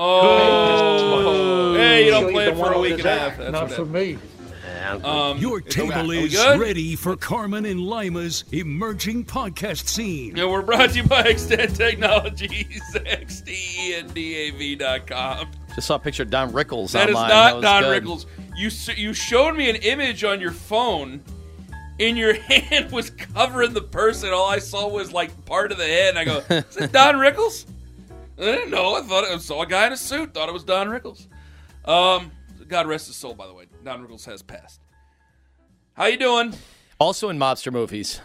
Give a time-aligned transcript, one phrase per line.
[0.00, 3.36] Oh, hey, you don't play it for a week and a half.
[3.36, 4.16] That's Not for me.
[5.02, 6.00] Um, Your table okay.
[6.00, 10.34] Are we is ready for Carman and Lima's emerging podcast scene.
[10.36, 14.06] Yeah, we're brought to you by Extend Technologies, xtendav.com.
[15.74, 17.28] Just saw a picture of Don Rickles That is online.
[17.30, 18.04] not was Don good.
[18.04, 18.26] Rickles.
[18.56, 21.20] You you showed me an image on your phone,
[22.00, 24.30] and your hand was covering the person.
[24.32, 27.16] All I saw was like part of the head, and I go, "Is it Don
[27.16, 27.66] Rickles?"
[28.38, 28.94] I didn't know.
[28.94, 30.34] I thought I saw a guy in a suit.
[30.34, 31.26] Thought it was Don Rickles.
[31.84, 32.30] Um,
[32.68, 33.34] God rest his soul.
[33.34, 34.80] By the way, Don Rickles has passed.
[35.94, 36.54] How you doing?
[37.00, 38.20] Also in mobster movies,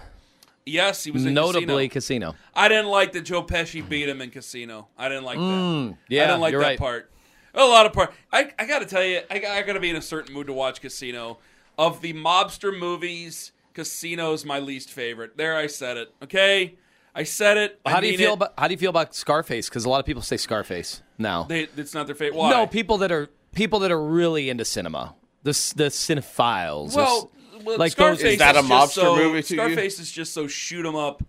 [0.66, 2.31] Yes, he was in notably Casino.
[2.31, 2.36] Casino.
[2.55, 4.88] I didn't like that Joe Pesci beat him in Casino.
[4.97, 5.44] I didn't like that.
[5.44, 6.80] Mm, yeah, I didn't like that right.
[6.80, 7.11] part.
[7.53, 8.14] A lot of part.
[8.31, 10.48] I, I got to tell you, I, I got to be in a certain mood
[10.48, 11.39] to watch Casino.
[11.77, 15.38] Of the mobster movies, Casino's my least favorite.
[15.38, 16.14] There, I said it.
[16.23, 16.75] Okay,
[17.16, 17.80] I said it.
[17.86, 18.36] I How do you feel it.
[18.36, 19.69] about How do you feel about Scarface?
[19.69, 21.44] Because a lot of people say Scarface now.
[21.44, 22.38] They, it's not their favorite.
[22.38, 22.50] Why?
[22.50, 26.95] No, people that are people that are really into cinema, the the cinephiles.
[26.95, 27.32] Well,
[27.64, 29.61] well like Scarface those- Is that a mobster so, movie to you?
[29.61, 31.23] Scarface is just so shoot 'em up.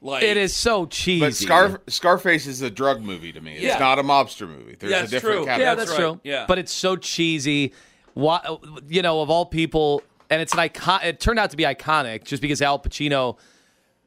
[0.00, 1.20] Like it is so cheesy.
[1.20, 3.54] But Scar- Scarface is a drug movie to me.
[3.54, 3.78] It's Yeah.
[3.78, 4.74] not a mobster movie.
[4.78, 5.44] There's Yeah, a it's different true.
[5.46, 5.64] category.
[5.68, 6.20] Yeah, That's that's, right, true.
[6.24, 6.44] yeah.
[6.48, 7.72] but it's so cheesy.
[8.14, 8.40] Why,
[8.88, 11.00] you know, of all people, and it's an icon.
[11.04, 13.38] It turned out to be iconic just because Al Pacino,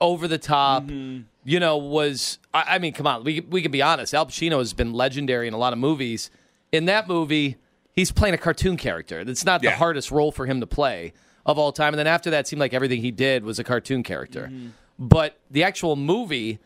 [0.01, 1.23] over the top, Mm-hmm.
[1.43, 2.39] you know, was.
[2.53, 4.13] I, I mean, come on, we we can be honest.
[4.13, 6.29] Al Pacino has been legendary in a lot of movies.
[6.71, 7.55] In that movie,
[7.93, 9.23] he's playing a cartoon character.
[9.23, 11.13] That's not the hardest role for him to play
[11.45, 11.93] of all time.
[11.93, 14.47] And then after that, it seemed like everything he did was a cartoon character.
[14.51, 14.67] Mm-hmm.
[14.99, 16.59] But the actual movie.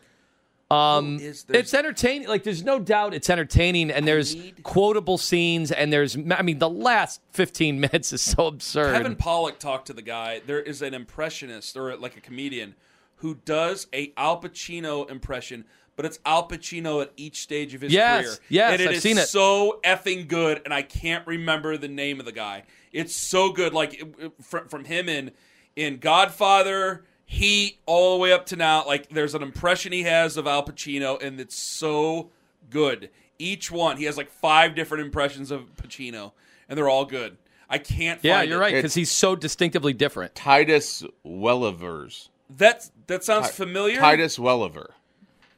[0.70, 2.28] Um, it's entertaining.
[2.28, 6.16] Like, there's no doubt it's entertaining, and there's need- quotable scenes, and there's.
[6.16, 8.94] I mean, the last 15 minutes is so absurd.
[8.94, 10.40] Kevin Pollak talked to the guy.
[10.46, 12.76] There is an impressionist or like a comedian
[13.20, 15.64] who does a Al Pacino impression,
[15.96, 18.36] but it's Al Pacino at each stage of his Yes, career.
[18.48, 19.28] yes, and it I've is seen it.
[19.28, 22.64] so effing good, and I can't remember the name of the guy.
[22.92, 25.30] It's so good, like it- it- from, from him in
[25.76, 28.84] in Godfather, Heat, all the way up to now.
[28.86, 32.30] Like there's an impression he has of Al Pacino, and it's so
[32.70, 33.08] good.
[33.38, 36.32] Each one, he has like five different impressions of Pacino,
[36.68, 37.36] and they're all good.
[37.68, 38.18] I can't.
[38.24, 38.60] yeah, you're it.
[38.60, 40.34] right because he's so distinctively different.
[40.34, 42.28] Titus Wellivers.
[42.56, 43.98] That that sounds familiar.
[44.00, 44.90] Titus Welliver.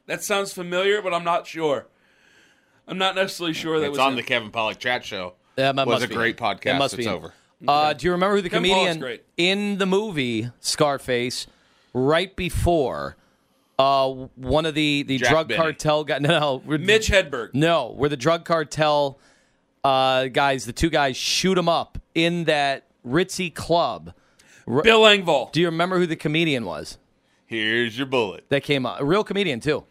[0.06, 1.86] That sounds familiar, but I'm not sure.
[2.86, 4.16] I'm not necessarily sure that It's was on him.
[4.16, 5.34] the Kevin Pollak chat show.
[5.56, 6.46] Yeah, that was a be great him.
[6.46, 6.78] It podcast.
[6.78, 7.32] must it's be over.
[7.66, 9.24] Uh, do you remember who the Kevin comedian great.
[9.36, 11.46] in the movie Scarface,
[11.94, 13.16] right before
[13.78, 15.58] uh, one of the, the Jack drug Benny.
[15.60, 16.20] cartel guys?
[16.22, 17.54] No, no, we're, Mitch Hedberg.
[17.54, 19.20] No, where the drug cartel
[19.84, 24.12] uh, guys, the two guys, shoot him up in that ritzy club.
[24.66, 25.52] Bill Engvall.
[25.52, 26.98] Do you remember who the comedian was
[27.46, 28.44] Here's your bullet.
[28.48, 29.00] that came up?
[29.00, 29.84] A real comedian too.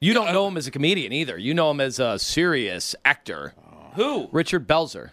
[0.00, 1.38] You don't know him as a comedian either.
[1.38, 3.90] You know him as a serious actor, oh.
[3.94, 4.28] Who?
[4.32, 5.10] Richard Belzer,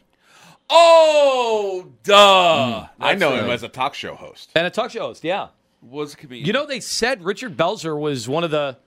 [0.70, 2.14] Oh, duh.
[2.14, 4.52] Mm, I know him as a talk show host.
[4.56, 5.24] and a talk show host.
[5.24, 5.48] Yeah.
[5.82, 6.46] Was a comedian.
[6.46, 8.78] You know, they said Richard Belzer was one of the.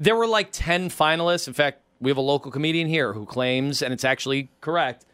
[0.00, 1.46] There were like 10 finalists.
[1.46, 5.04] In fact, we have a local comedian here who claims, and it's actually correct,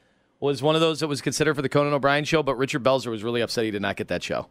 [0.41, 3.09] was one of those that was considered for the Conan O'Brien show, but Richard Belzer
[3.11, 4.49] was really upset he did not get that show.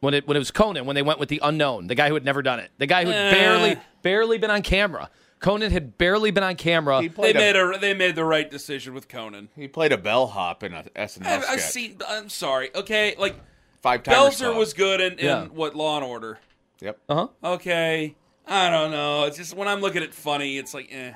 [0.00, 2.14] When it, when it was Conan, when they went with the unknown, the guy who
[2.14, 3.36] had never done it, the guy who had Eh.
[3.36, 5.10] barely barely been on camera.
[5.40, 7.00] Conan had barely been on camera.
[7.00, 9.48] They played, made a, a they made the right decision with Conan.
[9.56, 11.44] he played a bellhop in a SNL I've, sketch.
[11.48, 11.96] I've seen.
[12.08, 12.70] I'm sorry.
[12.74, 13.36] Okay, like
[13.82, 14.40] Five times.
[14.40, 15.44] Belzer was good in, in Yeah.
[15.46, 16.38] what Law and Order.
[16.80, 16.98] Yep.
[17.08, 17.28] Uh-huh.
[17.54, 18.14] Okay,
[18.46, 19.24] I don't know.
[19.24, 21.12] It's just when I'm looking at funny, it's like, eh.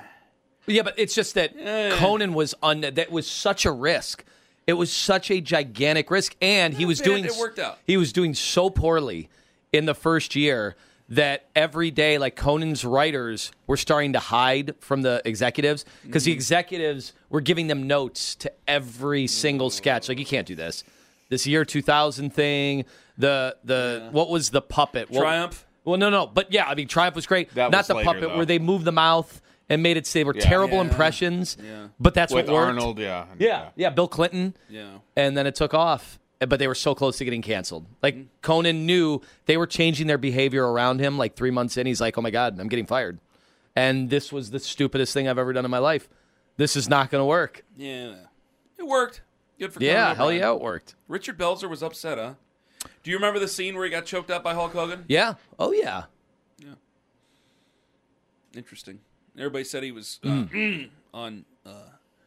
[0.67, 1.95] Yeah, but it's just that Eh.
[1.97, 2.81] Conan was un.
[2.81, 4.23] That was such a risk.
[4.65, 7.25] It was such a gigantic risk, and he was doing.
[7.25, 7.79] it worked out.
[7.85, 9.29] He was doing so poorly
[9.73, 10.75] in the first year
[11.09, 16.31] that every day, like Conan's writers were starting to hide from the executives because the
[16.31, 20.07] executives were giving them notes to every single sketch.
[20.07, 20.85] Like, you can't do this.
[21.29, 22.85] This year 2000 thing,
[23.17, 25.11] the the what was the puppet?
[25.11, 25.65] Triumph?
[25.83, 27.53] well, no, no, but yeah, I mean, Triumph was great.
[27.55, 28.37] That Not was the later, puppet though.
[28.37, 29.41] where they move the mouth
[29.73, 30.05] and made it.
[30.05, 30.41] They were Yeah.
[30.43, 30.81] terrible Yeah.
[30.89, 31.57] impressions.
[31.61, 31.87] Yeah.
[31.99, 32.67] But that's with what worked.
[32.67, 34.55] Arnold, yeah, Yeah, yeah, Bill Clinton.
[34.69, 34.99] Yeah.
[35.15, 36.19] And then it took off.
[36.39, 37.85] But they were so close to getting canceled.
[38.01, 41.17] Like Conan knew they were changing their behavior around him.
[41.17, 43.19] Like three months in, he's like, "Oh my god, I'm getting fired,"
[43.77, 46.09] and this was the stupidest thing I've ever done in my life.
[46.57, 47.63] This is not going to work.
[47.77, 48.15] Yeah.
[48.77, 49.21] It worked.
[49.57, 50.41] Good for Yeah, Conan hell O'Brien.
[50.41, 50.95] yeah, it worked.
[51.07, 52.33] Richard Belzer was upset, huh?
[53.03, 55.05] Do you remember the scene where he got choked up by Hulk Hogan?
[55.07, 55.35] Yeah.
[55.57, 56.05] Oh yeah.
[56.57, 56.73] yeah.
[58.55, 58.99] Interesting.
[59.37, 60.89] Everybody said he was uh, Mm.
[61.13, 61.69] on uh,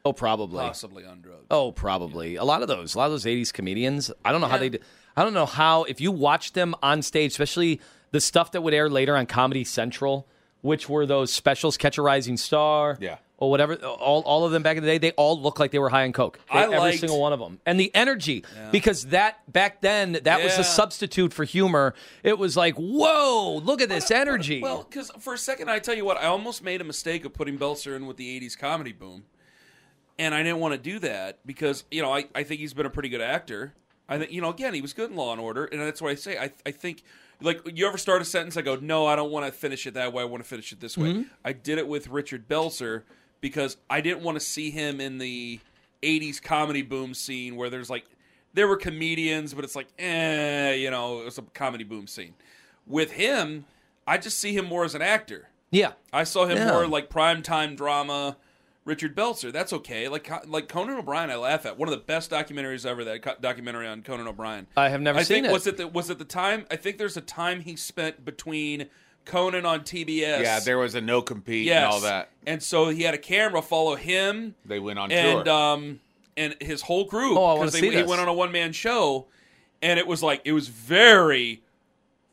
[0.04, 0.58] Oh, probably.
[0.60, 1.46] possibly on drugs.
[1.50, 2.36] Oh, probably.
[2.36, 4.10] A lot of those, a lot of those '80s comedians.
[4.24, 4.68] I don't know how Yeah.
[4.70, 4.78] they.
[5.16, 7.80] I don't know how if you watch them on stage, especially
[8.12, 10.26] the stuff that would air later on Comedy Central,
[10.66, 13.16] which were those specials, Catch a Rising Star, Yeah.
[13.38, 13.74] or whatever.
[13.76, 16.04] All, all of them back in the day, they all looked like they were high
[16.04, 16.38] on coke.
[16.52, 20.42] They- I every single one of them, and the energy because that back then that
[20.42, 21.94] was a substitute for humor.
[22.22, 24.60] It was like, whoa, look at this energy.
[24.60, 27.32] Well, because for a second, I tell you what, I almost made a mistake of
[27.32, 29.24] putting Belzer in with the 80s comedy boom.
[30.18, 32.86] And I didn't want to do that because, you know, I, I think he's been
[32.86, 33.74] a pretty good actor.
[34.08, 35.66] I think, you know, again, he was good in Law and Order.
[35.66, 36.38] And that's what I say.
[36.38, 37.02] I, I think,
[37.40, 39.94] like, you ever start a sentence, I go, no, I don't want to finish it
[39.94, 40.22] that way.
[40.22, 41.12] I want to finish it this way.
[41.12, 41.22] Mm-hmm.
[41.44, 43.02] I did it with Richard Belzer
[43.40, 45.60] because I didn't want to see him in the
[46.02, 48.04] 80s comedy boom scene where there's like,
[48.54, 52.34] there were comedians, but it's like, eh, you know, it was a comedy boom scene.
[52.86, 53.66] With him,
[54.06, 55.48] I just see him more as an actor.
[55.70, 56.70] yeah, I saw him Yeah.
[56.72, 58.36] more like primetime drama.
[58.86, 60.08] Richard Belzer, that's okay.
[60.08, 63.04] Like like Conan O'Brien, I laugh at one of the best documentaries ever.
[63.04, 64.66] That co- documentary on Conan O'Brien.
[64.76, 65.52] I have never I seen think it.
[65.52, 66.64] was it the, was it the time?
[66.70, 68.86] I think there's a time he spent between
[69.24, 70.40] Conan on TBS.
[70.40, 70.60] yeah.
[70.60, 72.30] There was a no compete yes, and all that.
[72.46, 75.52] and so he had a camera follow him They went on and tour.
[75.54, 76.00] um
[76.36, 78.72] and his whole crew Oh, I wanna because see he went on a one man
[78.72, 79.26] show,
[79.82, 81.62] and it was like it was very,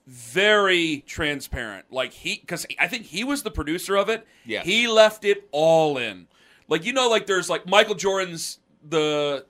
[0.07, 1.85] very transparent.
[1.91, 4.27] Like he because I think he was the producer of it.
[4.45, 6.27] Yeah, he left it all in.
[6.73, 9.45] Like you know, like there's like Michael Jordan's the.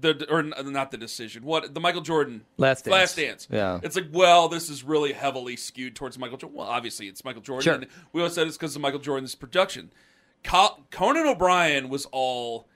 [0.00, 1.42] The or not the decision.
[1.42, 2.92] What the Michael Jordan Last Dance.
[2.92, 3.48] Last Dance.
[3.50, 3.80] Yeah.
[3.82, 6.58] it's like well, this is really heavily skewed towards Michael Jordan.
[6.58, 7.64] Well, obviously it's Michael Jordan.
[7.64, 7.74] Sure.
[7.74, 9.90] And we always said it's because of Michael Jordan's production.
[10.44, 12.68] Co- Conan O'Brien was all.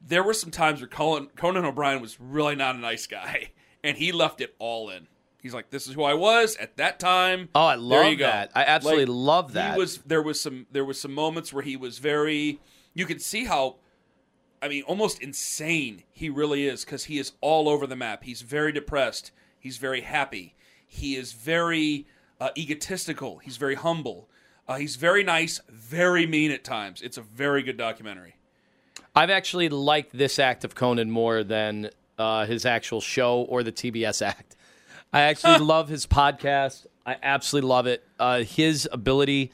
[0.00, 3.50] There were some times where Colin, Conan O'Brien was really not a nice guy,
[3.84, 5.06] and he left it all in.
[5.42, 8.26] He's like, "This is who I was at that time." Oh, I love you go.
[8.26, 8.52] that.
[8.54, 9.74] I absolutely love that.
[9.74, 12.58] He was there was some there was some moments where he was very.
[12.94, 13.76] You can see how,
[14.62, 18.24] I mean, almost insane he really is because he is all over the map.
[18.24, 19.32] He's very depressed.
[19.58, 20.54] He's very happy.
[20.86, 22.06] He is very
[22.40, 23.38] uh, egotistical.
[23.38, 24.28] He's very humble.
[24.66, 27.02] Uh, he's very nice, very mean at times.
[27.02, 28.36] It's a very good documentary.
[29.14, 33.72] I've actually liked this act of Conan more than uh, his actual show or the
[33.72, 34.56] TBS act.
[35.12, 36.86] I actually love his podcast.
[37.06, 38.04] I absolutely love it.
[38.18, 39.52] Uh, his ability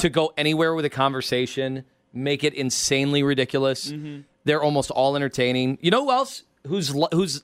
[0.00, 3.92] to go anywhere with a conversation, make it insanely ridiculous.
[4.44, 5.78] They're almost all entertaining.
[5.80, 6.42] You know who else?
[6.66, 7.42] Who's who's?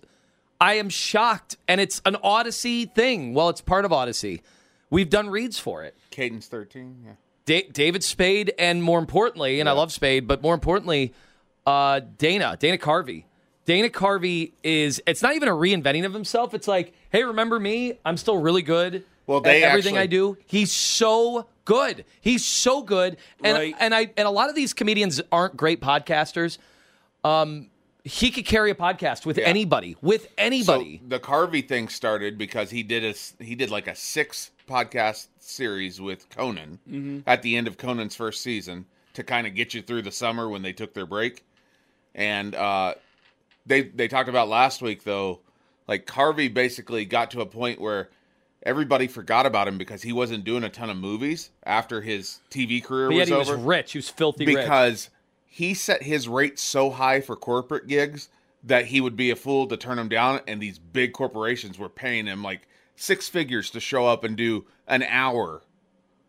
[0.60, 3.32] I am shocked, and it's an Odyssey thing.
[3.32, 4.42] Well, it's part of Odyssey.
[4.90, 5.94] We've done reads for it.
[6.10, 6.96] Cadence 13.
[7.06, 7.12] Yeah.
[7.46, 11.14] Da- David Spade, and more importantly, and I love Spade, but more importantly,
[11.66, 13.24] uh, Dana, Dana Carvey.
[13.64, 16.52] Dana Carvey is, it's not even a reinventing of himself.
[16.54, 17.98] It's like, hey, remember me?
[18.04, 19.04] I'm still really good.
[19.26, 20.36] Well, they everything actually- I do.
[20.46, 22.04] He's so good.
[22.20, 23.16] He's so good.
[23.44, 23.74] And, Right.
[23.78, 26.58] and I, and a lot of these comedians aren't great podcasters.
[27.22, 27.68] Um,
[28.02, 29.44] he could carry a podcast with Yeah.
[29.44, 30.98] anybody, with anybody.
[31.02, 35.28] So the Carvey thing started because he did a he did like a six podcast
[35.38, 37.18] series with Conan Mm-hmm.
[37.26, 40.48] at the end of Conan's first season to kind of get you through the summer
[40.48, 41.44] when they took their break.
[42.14, 42.94] And uh,
[43.66, 45.40] they they talked about last week though,
[45.86, 48.08] like Carvey basically got to a point where
[48.62, 52.82] everybody forgot about him because he wasn't doing a ton of movies after his TV
[52.82, 53.92] career but yet was he over was rich.
[53.92, 54.56] He was filthy rich.
[54.56, 55.10] because
[55.46, 58.28] he set his rate so high for corporate gigs
[58.62, 61.88] that he would be a fool to turn them down and these big corporations were
[61.88, 65.62] paying him like six figures to show up and do an hour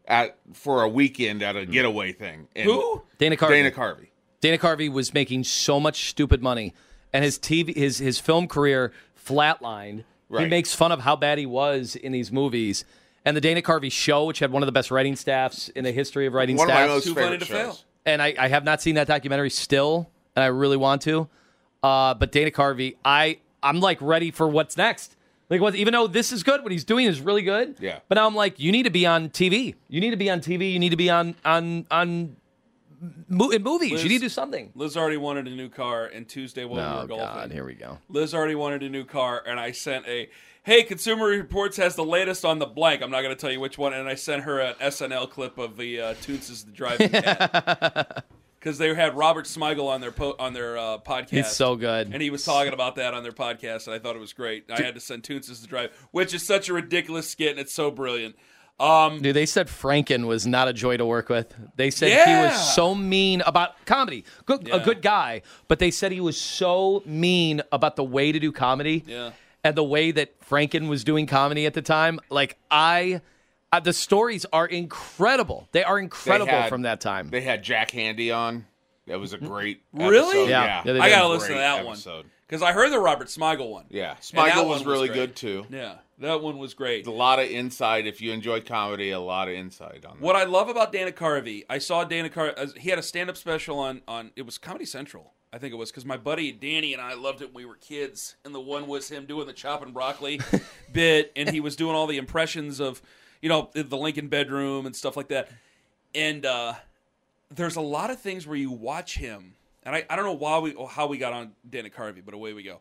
[0.07, 1.71] at for a weekend at a hmm.
[1.71, 3.01] getaway thing and Who?
[3.17, 3.50] Dana Carvey.
[3.50, 4.07] Dana Carvey
[4.41, 6.73] Dana Carvey was making so much stupid money,
[7.13, 10.03] and his TV, his his film career flatlined.
[10.39, 12.85] He makes fun of how bad he was in these movies,
[13.25, 15.91] and the Dana Carvey show, which had one of the best writing staffs in the
[15.91, 16.93] history of writing one of my staffs.
[16.93, 17.77] most Too funny favorite to shows fail.
[18.05, 21.27] and I, I have not seen that documentary still, and I really want to.
[21.83, 25.15] Uh, but Dana Carvey, I I'm like ready for what's next.
[25.50, 25.75] Like what?
[25.75, 27.75] Even though this is good, what he's doing is really good.
[27.79, 28.00] Yeah.
[28.07, 29.75] But now I'm like, you need to be on TV.
[29.89, 30.71] You need to be on TV.
[30.71, 32.35] You need to be on on on mo-
[33.01, 33.91] in movies.
[33.91, 34.72] Liz- you need to do something.
[34.75, 37.65] Liz already wanted a new car, and Tuesday while we Oh were golfing, God, here
[37.65, 37.98] we go.
[38.10, 40.29] Liz already wanted a new car, and I sent a,
[40.63, 43.01] hey, Consumer Reports has the latest on the blank.
[43.01, 45.58] I'm not going to tell you which one, and I sent her an SNL clip
[45.58, 48.25] of the uh, Toonces the driving cat.
[48.60, 51.29] Because they had Robert Smigel on their po- on their uh, podcast.
[51.29, 52.12] He's so good.
[52.13, 54.65] And he was talking about that on their podcast, and I thought it was great.
[54.70, 57.74] I had to send Toonces the drive, which is such a ridiculous skit, and it's
[57.74, 58.36] so brilliant.
[58.81, 61.53] Um, Dude, they said Franken was not a joy to work with.
[61.75, 64.25] They said he was so mean about comedy.
[64.45, 64.77] Good, Yeah.
[64.77, 68.51] a good guy, but they said he was so mean about the way to do
[68.51, 69.03] comedy.
[69.05, 69.31] Yeah.
[69.63, 73.21] And the way that Franken was doing comedy at the time, like I,
[73.71, 75.67] uh, the stories are incredible.
[75.71, 77.29] They are They incredible had- from that time.
[77.29, 78.65] They had Jack Handey on.
[79.07, 79.81] That was a great.
[79.93, 80.17] Really?
[80.39, 80.50] episode.
[80.50, 80.81] Yeah.
[80.85, 80.93] Yeah.
[80.93, 82.09] Yeah, I got to listen to that episode.
[82.17, 83.85] one because I heard the Robert Smigel one.
[83.89, 85.15] Yeah, Smigel one was really great.
[85.17, 85.65] good too.
[85.69, 87.08] Yeah, that one was great.
[87.08, 88.06] A lot of insight.
[88.06, 90.22] If you enjoy comedy, a lot of insight on that.
[90.22, 92.78] What I love about Dana Carvey, I saw Dana Carvey.
[92.78, 95.90] He had a stand-up special on on it was Comedy Central, I think it was,
[95.92, 98.36] because my buddy Danny and I loved it when we were kids.
[98.46, 100.40] And the one was him doing the chopping broccoli
[100.94, 103.01] bit, and he was doing all the impressions of,
[103.42, 105.50] you know, the Lincoln bedroom and stuff like that.
[106.13, 106.74] And uh,
[107.50, 110.60] there's a lot of things where you watch him, and I, I don't know why
[110.60, 112.80] we how we got on Dana Carvey, but away we go.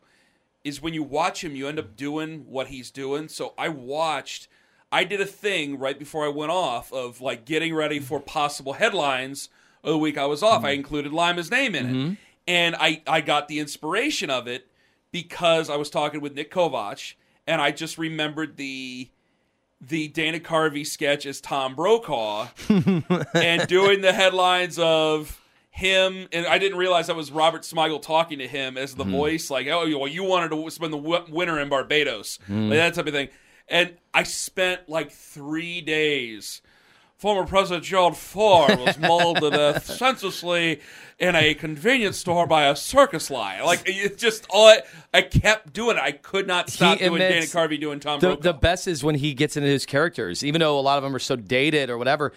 [0.63, 3.29] Is when you watch him, you end up doing what he's doing.
[3.29, 4.49] So I watched.
[4.93, 8.73] I did a thing right before I went off of like getting ready for possible
[8.75, 9.49] headlines
[9.85, 10.65] of the week I was off.
[10.65, 10.81] I mm-hmm.
[10.81, 11.93] included Lima's name in it.
[11.93, 12.15] Mm-hmm.
[12.49, 14.67] And I, I got the inspiration of it
[15.13, 17.15] because I was talking with Nick Kovac
[17.47, 19.11] and I just remembered the
[19.81, 22.49] the Dana Carvey sketch as Tom Brokaw
[23.35, 25.40] and doing the headlines of
[25.71, 29.13] him and I didn't realize that was Robert Smigel talking to him as the hmm.
[29.13, 32.69] voice like oh well you wanted to spend the w- winter in Barbados hmm.
[32.69, 33.29] like that type of thing
[33.69, 36.61] and I spent like 3 days
[37.21, 40.81] Former President Gerald Ford was mauled to death senselessly
[41.19, 43.67] in a convenience store by a circus lion.
[43.67, 44.81] Like it just all I,
[45.13, 46.03] I kept doing it.
[46.03, 48.43] I could not stop He doing Dana Carvey doing Tom the, Brokaw.
[48.43, 51.15] the best is when he gets into his characters, even though a lot of them
[51.15, 52.33] are so dated or whatever.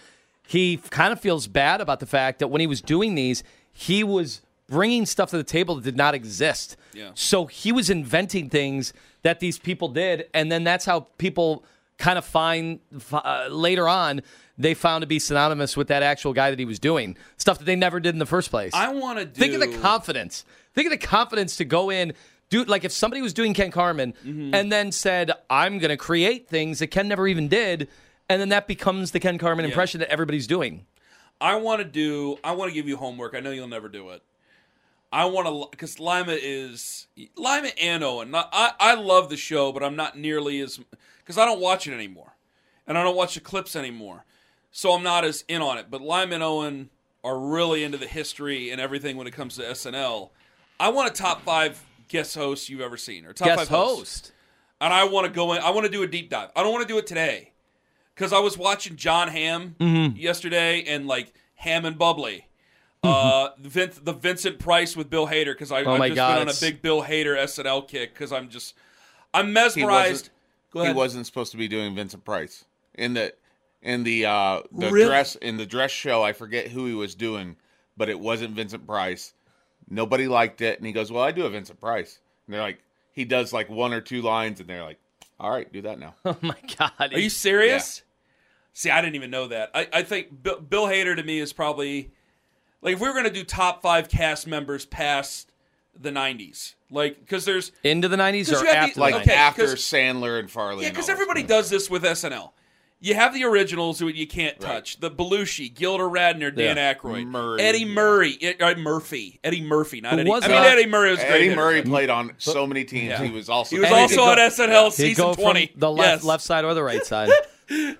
[0.46, 4.04] He kind of feels bad about the fact that when he was doing these, he
[4.04, 6.76] was bringing stuff to the table that did not exist.
[6.92, 7.10] Yeah.
[7.14, 11.64] So he was inventing things that these people did, and then that's how people
[11.96, 12.80] kind of find
[13.12, 14.20] uh, later on
[14.58, 17.64] they found to be synonymous with that actual guy that he was doing stuff that
[17.64, 18.72] they never did in the first place.
[18.74, 19.32] I want to do.
[19.32, 20.44] Think of the confidence.
[20.74, 22.12] Think of the confidence to go in,
[22.50, 24.54] do like if somebody was doing Ken Carman Mm-hmm.
[24.54, 27.88] and then said, "I'm going to create things that Ken never even did,"
[28.28, 30.86] and then that becomes the Ken Carman impression that everybody's doing.
[31.40, 32.38] I want to do.
[32.42, 33.34] I want to give you homework.
[33.34, 34.22] I know you'll never do it.
[35.12, 38.30] I want to because Lima is Lima and Owen.
[38.30, 40.80] Not, I I love the show, but I'm not nearly as
[41.18, 42.34] because I don't watch it anymore,
[42.86, 44.24] and I don't watch the clips anymore,
[44.72, 45.86] so I'm not as in on it.
[45.90, 46.90] But Lima and Owen
[47.22, 50.30] are really into the history and everything when it comes to SNL.
[50.80, 53.98] I want a top five guest hosts you've ever seen or top Guest five hosts
[53.98, 54.32] host.
[54.80, 55.62] and I want to go in.
[55.62, 56.50] I want to do a deep dive.
[56.54, 57.52] I don't want to do it today
[58.14, 60.16] because I was watching Jon Hamm Mm-hmm.
[60.16, 62.46] yesterday and like Ham and Bubbly.
[63.02, 66.48] Uh, Vin- the Vincent Price with Bill Hader because I Oh I've just God, been
[66.48, 68.74] on a big Bill Hader SNL kick because I'm just
[69.34, 70.30] I'm he mesmerized.
[70.72, 73.34] wasn't, he wasn't supposed to be doing Vincent Price in the
[73.82, 75.06] in the uh the Really?
[75.06, 76.22] dress in the dress show.
[76.22, 77.56] I forget who he was doing,
[77.94, 79.34] but it wasn't Vincent Price.
[79.90, 82.78] Nobody liked it, and he goes, "Well, I do a Vincent Price." And they're like,
[83.12, 84.98] he does like one or two lines, and they're like,
[85.40, 87.12] "All right, do that now." Oh my god!
[87.12, 88.02] Are you serious?
[88.72, 89.70] See, I didn't even know that.
[89.74, 92.10] I, I think Bill, Bill Hader to me is probably
[92.82, 95.50] like if we were going to do top five cast members past
[96.00, 98.94] the '90s, like because there's into the '90s or you after?
[98.94, 100.84] the- like Okay, after 'cause- Sandler and Farley.
[100.84, 102.50] Yeah, because everybody does this with SNL.
[103.00, 104.72] You have the originals who you can't Right.
[104.76, 104.98] touch.
[105.00, 106.94] The Belushi, Gilda Radner, Dan Yeah.
[106.94, 107.84] Aykroyd, Murray, Eddie yeah.
[107.86, 110.30] Murray, eh, uh, Murphy, Eddie Murphy, not Who Eddie.
[110.30, 110.66] I mean, that?
[110.78, 111.30] Eddie Murray was great.
[111.30, 111.56] Eddie hitter.
[111.56, 113.10] Murray played on so many teams.
[113.10, 113.22] Yeah.
[113.22, 115.34] He was also He was And he also could on go- SNL He'd season go
[115.34, 115.66] twenty.
[115.66, 116.24] from the left Yes.
[116.24, 117.30] left side or the right side.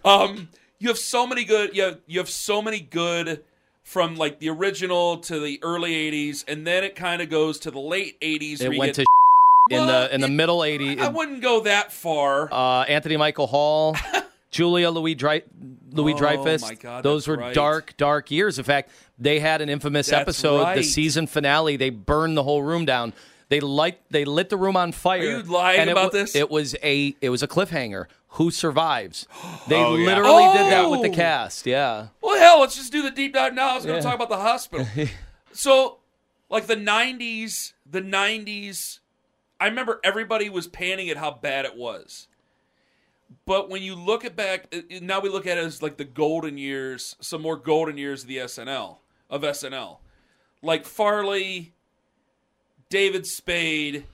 [0.04, 0.48] Um,
[0.78, 1.74] you have so many good.
[1.74, 3.42] You have, you have so many good
[3.82, 7.70] from like the original to the early '80s, and then it kind of goes to
[7.70, 8.60] the late '80s.
[8.60, 9.06] It where went get- to
[9.70, 11.00] in Well, the in the it- middle '80s.
[11.00, 12.52] I wouldn't go that far.
[12.52, 13.96] uh, Anthony Michael Hall,
[14.54, 16.70] Julia Louis Louis Oh, Dreyfus.
[16.78, 17.52] God, Those were right.
[17.52, 18.56] dark, dark years.
[18.56, 21.76] In fact, they had an infamous That's episode, the season finale.
[21.76, 23.14] They burned the whole room down.
[23.48, 25.18] They light, they lit the room on fire.
[25.18, 26.36] Are you lying about this?
[26.36, 28.06] It was a, it was a cliffhanger.
[28.28, 29.26] Who survives?
[29.68, 30.06] They Oh, yeah.
[30.06, 31.14] literally did that with the Oh!
[31.14, 31.66] cast.
[31.66, 32.08] Yeah.
[32.20, 33.70] Well, hell, let's just do the deep dive now.
[33.70, 34.10] I was going to Yeah.
[34.12, 34.86] talk about the hospital.
[35.52, 35.98] so,
[36.48, 39.00] like the '90s, the '90s.
[39.58, 42.28] I remember everybody was panning at how bad it was.
[43.46, 46.04] But when you look at back, uh, now we look at it as like the
[46.04, 48.98] golden years, some more golden years of the SNL
[49.30, 49.98] of SNL,
[50.62, 51.72] like Farley,
[52.88, 54.04] David Spade.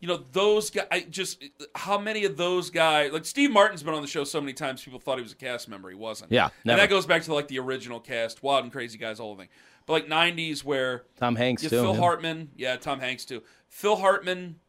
[0.00, 0.86] You know those guys.
[0.92, 1.42] I just
[1.74, 3.12] how many of those guys?
[3.12, 5.36] Like Steve Martin's been on the show so many times, people thought he was a
[5.36, 5.88] cast member.
[5.88, 6.30] He wasn't.
[6.30, 9.34] Yeah, and that goes back to like the original cast, Wild and Crazy Guys, all
[9.34, 9.48] the thing.
[9.86, 11.82] But like '90s, where Tom Hanks yeah, too.
[11.82, 12.00] Phil yeah.
[12.00, 13.42] Hartman, yeah, Tom Hanks too.
[13.68, 14.60] Phil Hartman,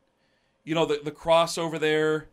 [0.64, 2.30] you know the the crossover there.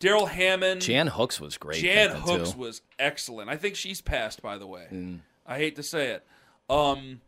[0.00, 1.82] Darrell Hammond, Jan Hooks was great.
[1.82, 2.58] Jan then, Hooks too.
[2.58, 3.50] was excellent.
[3.50, 4.86] I think she's passed, by the way.
[4.92, 5.18] Mm.
[5.46, 6.24] I hate to say it.
[6.70, 7.20] Um,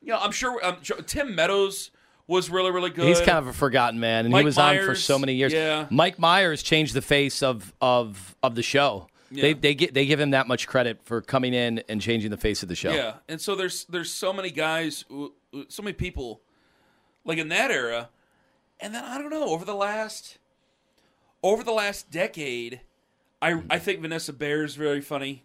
[0.00, 1.90] you know, I'm sure, I'm Tim Meadows
[2.26, 3.06] was really, really good.
[3.06, 5.52] He's kind of a forgotten man, and Mike he was on for so many years.
[5.52, 5.86] yeah.
[5.90, 9.06] Mike Myers changed the face of of of the show.
[9.30, 9.54] They Yeah.
[9.60, 12.62] they get they give him that much credit for coming in and changing the face
[12.62, 12.92] of the show.
[12.92, 15.04] Yeah, and so there's there's so many guys,
[15.68, 16.40] so many people,
[17.24, 18.08] like in that era,
[18.80, 20.38] and then I don't know over the last
[21.42, 22.80] over the last decade,
[23.40, 25.44] I I think Vanessa Bayer is very funny.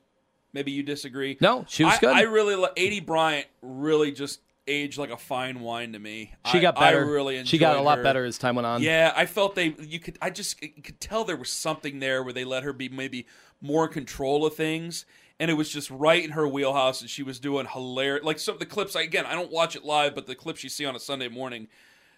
[0.54, 1.38] Maybe you disagree.
[1.42, 2.16] No, she was I, good.
[2.16, 6.34] I really li- Aidy Bryant really just aged like a fine wine to me.
[6.52, 7.00] She I- got better.
[7.06, 8.04] I really she got a lot her.
[8.04, 8.82] better as time went on.
[8.82, 9.76] Yeah, I felt they.
[9.80, 10.18] You could.
[10.22, 13.26] I just could tell there was something there where they let her be maybe
[13.62, 15.06] more in control of things,
[15.40, 18.24] and it was just right in her wheelhouse, and she was doing hilarious.
[18.24, 18.96] Like some of the clips.
[18.96, 21.28] I, again, I don't watch it live, but the clips you see on a Sunday
[21.28, 21.68] morning,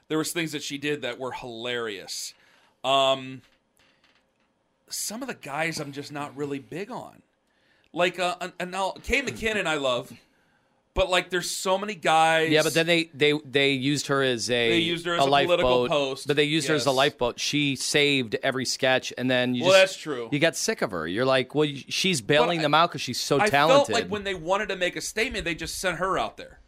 [0.07, 2.33] there was things that she did that were hilarious.
[2.83, 3.41] Um,
[4.89, 7.21] some of the guys I'm just not really big on.
[7.93, 10.11] Like, uh, and- and now Kate McKinnon, I love.
[10.95, 12.49] But like, there's so many guys.
[12.49, 15.23] Yeah, but then they they they used her as a They used her as a,
[15.23, 15.89] a political lifeboat.
[15.89, 16.27] post.
[16.27, 17.39] But they used her as a lifeboat.
[17.39, 20.27] She saved every sketch, and then you Well, just, that's true.
[20.31, 21.07] You got sick of her.
[21.07, 23.87] You're like, well, she's bailing I- them out because she's so I talented.
[23.87, 26.59] felt like when they wanted to make a statement, they just sent her out there.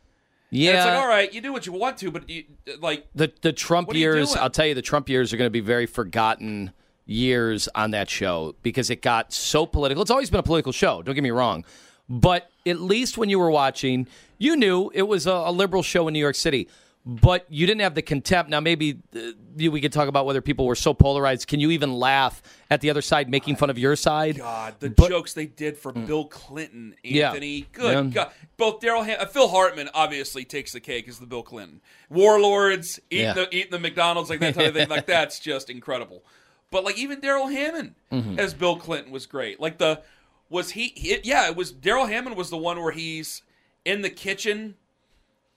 [0.49, 2.45] yeah, And it's like, all right, you do what you want to, but you,
[2.79, 4.35] like, the the Trump What are you years.
[4.35, 6.71] I'll tell you, the Trump years are going to be very forgotten
[7.11, 10.01] years on that show because it got so political.
[10.01, 11.01] It's always been a political show.
[11.01, 11.65] Don't get me wrong,
[12.09, 16.07] but at least when you were watching, you knew it was a, a liberal show
[16.07, 16.67] in New York City.
[17.03, 18.51] But you didn't have the contempt.
[18.51, 19.19] Now, maybe uh,
[19.57, 21.47] we could talk about whether people were so polarized.
[21.47, 24.37] Can you even laugh at the other side making fun of your side?
[24.37, 27.29] God, the But- jokes they did for Bill Clinton, Yeah.
[27.29, 27.65] Anthony.
[27.71, 28.03] Good Yeah.
[28.25, 28.31] God.
[28.55, 31.81] Both Darrell, Ham- uh, Phil Hartman obviously takes the cake as the Bill Clinton.
[32.11, 33.33] Warlords eating Yeah.
[33.33, 34.87] the eating the McDonald's like that type of thing.
[34.89, 36.23] Like that's just incredible.
[36.71, 38.39] But like even Darrell Hammond Mm-hmm.
[38.39, 39.59] as Bill Clinton was great.
[39.59, 40.01] Like the
[40.49, 40.93] was he?
[40.95, 43.41] he yeah, it was Darrell Hammond was the one where he's
[43.85, 44.75] in the kitchen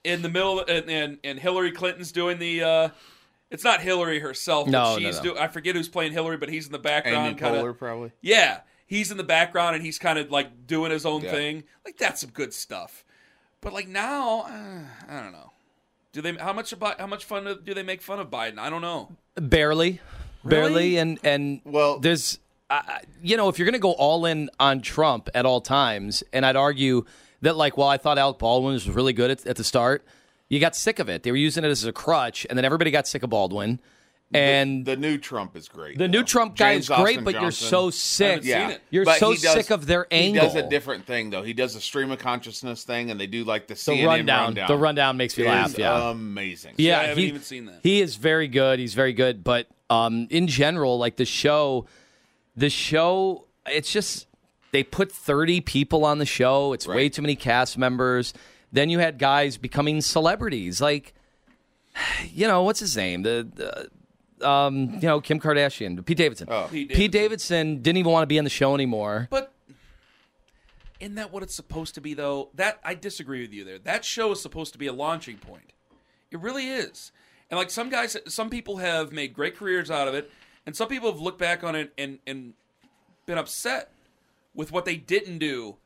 [0.03, 2.63] in the middle, and and, and Hillary Clinton's doing the.
[2.63, 2.89] uh
[3.51, 4.67] It's not Hillary herself.
[4.67, 5.23] No, no, she's no.
[5.23, 5.37] doing.
[5.37, 7.27] I forget who's playing Hillary, but he's in the background.
[7.27, 8.11] Amy kinda- Poehler, probably.
[8.21, 11.31] yeah, he's in the background and he's kind of like doing his own Yeah.
[11.31, 11.63] thing.
[11.85, 13.03] Like that's some good stuff.
[13.61, 14.81] But like now, uh,
[15.13, 15.51] I don't know.
[16.13, 16.33] Do they?
[16.35, 18.59] How much about how much fun do they make fun of Biden?
[18.59, 19.15] I don't know.
[19.35, 19.99] barely,
[20.45, 20.97] barely, Really?
[20.97, 22.81] and and Well- there's, uh,
[23.21, 26.45] you know, if you're going to go all in on Trump at all times, and
[26.45, 27.05] I'd argue
[27.41, 30.05] that like, well, I thought Alec Baldwin was really good at, at the start.
[30.49, 31.23] You got sick of it.
[31.23, 33.79] They were using it as a crutch, and then everybody got sick of Baldwin.
[34.33, 35.97] And The new Trump is great.
[35.99, 36.23] the new.
[36.23, 38.43] Trump guy James is great, Austin but you're so sick.
[38.43, 38.81] seen it.
[38.89, 40.41] You're But so does- sick of their angle.
[40.41, 41.43] He does a different thing though.
[41.43, 44.43] He does a stream of consciousness thing, and they do like the the CNN rundown,
[44.45, 44.67] rundown.
[44.67, 45.67] The rundown makes me It laugh.
[45.69, 46.09] is Yeah.
[46.09, 46.73] amazing.
[46.77, 47.79] Yeah, I haven't he, even seen that.
[47.83, 48.79] He is very good.
[48.79, 49.43] He's very good.
[49.43, 51.85] But um, in general, like the show,
[52.57, 54.25] the show, it's just
[54.71, 56.73] they put thirty people on the show.
[56.73, 58.33] It's way too many cast members.
[58.71, 61.13] Then you had guys becoming celebrities, like
[62.33, 63.47] you know what's his name, the.
[63.53, 63.89] the
[64.41, 66.47] um, you know, Kim Kardashian, Pete Davidson.
[66.49, 66.67] Oh.
[66.69, 69.27] Pete Pete Davidson didn't even want to be on the show anymore.
[69.29, 69.53] But
[70.99, 72.49] isn't that what it's supposed to be, though?
[72.55, 73.79] That I disagree with you there.
[73.79, 75.73] That show is supposed to be a launching point.
[76.31, 77.11] It really is.
[77.49, 80.31] And like some guys, some people have made great careers out of it,
[80.65, 82.53] and some people have looked back on it and and
[83.25, 83.91] been upset
[84.53, 85.77] with what they didn't do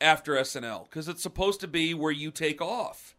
[0.00, 3.14] after SNL because it's supposed to be where you take off.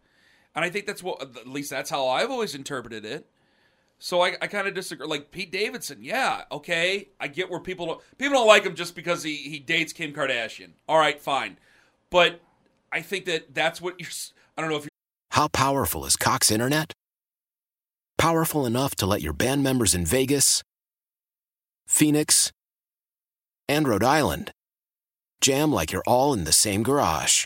[0.55, 3.27] And I think that's what, at least that's how I've always interpreted it.
[3.99, 5.07] So I, I kind of disagree.
[5.07, 8.95] Like Pete Davidson, yeah, okay, I get where people don't, people don't like him just
[8.95, 10.71] because he he dates Kim Kardashian.
[10.87, 11.57] All right, fine,
[12.09, 12.39] but
[12.91, 14.09] I think that that's what you're.
[14.57, 14.89] I don't know if you're.
[15.31, 16.93] How powerful is Cox Internet?
[18.17, 20.63] Powerful enough to let your band members in Vegas,
[21.87, 22.51] Phoenix,
[23.69, 24.51] and Rhode Island
[25.41, 27.45] jam like you're all in the same garage.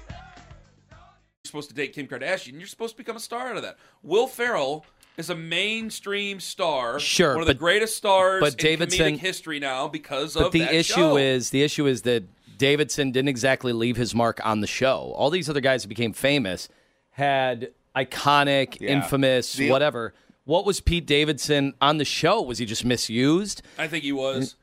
[1.43, 2.59] You're supposed to date Kim Kardashian.
[2.59, 3.77] You're supposed to become a star out of that.
[4.03, 4.85] Will Ferrell
[5.17, 6.99] is a mainstream star.
[6.99, 10.51] Sure, one of the greatest stars but in Davidson- comedic history now because But of
[10.51, 11.17] the that issue show.
[11.17, 12.23] is the issue is that
[12.59, 15.13] Davidson didn't exactly leave his mark on the show.
[15.15, 16.69] All these other guys that became famous
[17.11, 18.91] had iconic, Yeah.
[18.91, 20.13] infamous, The- whatever.
[20.45, 22.39] What was Pete Davidson on the show?
[22.39, 23.63] Was he just misused?
[23.79, 24.55] I think he was.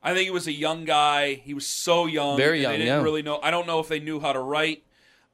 [0.00, 1.34] I think he was a young guy.
[1.34, 2.36] He was so young.
[2.36, 3.02] Very young, They didn't yeah.
[3.02, 3.40] really know.
[3.42, 4.84] I don't know if they knew how to write.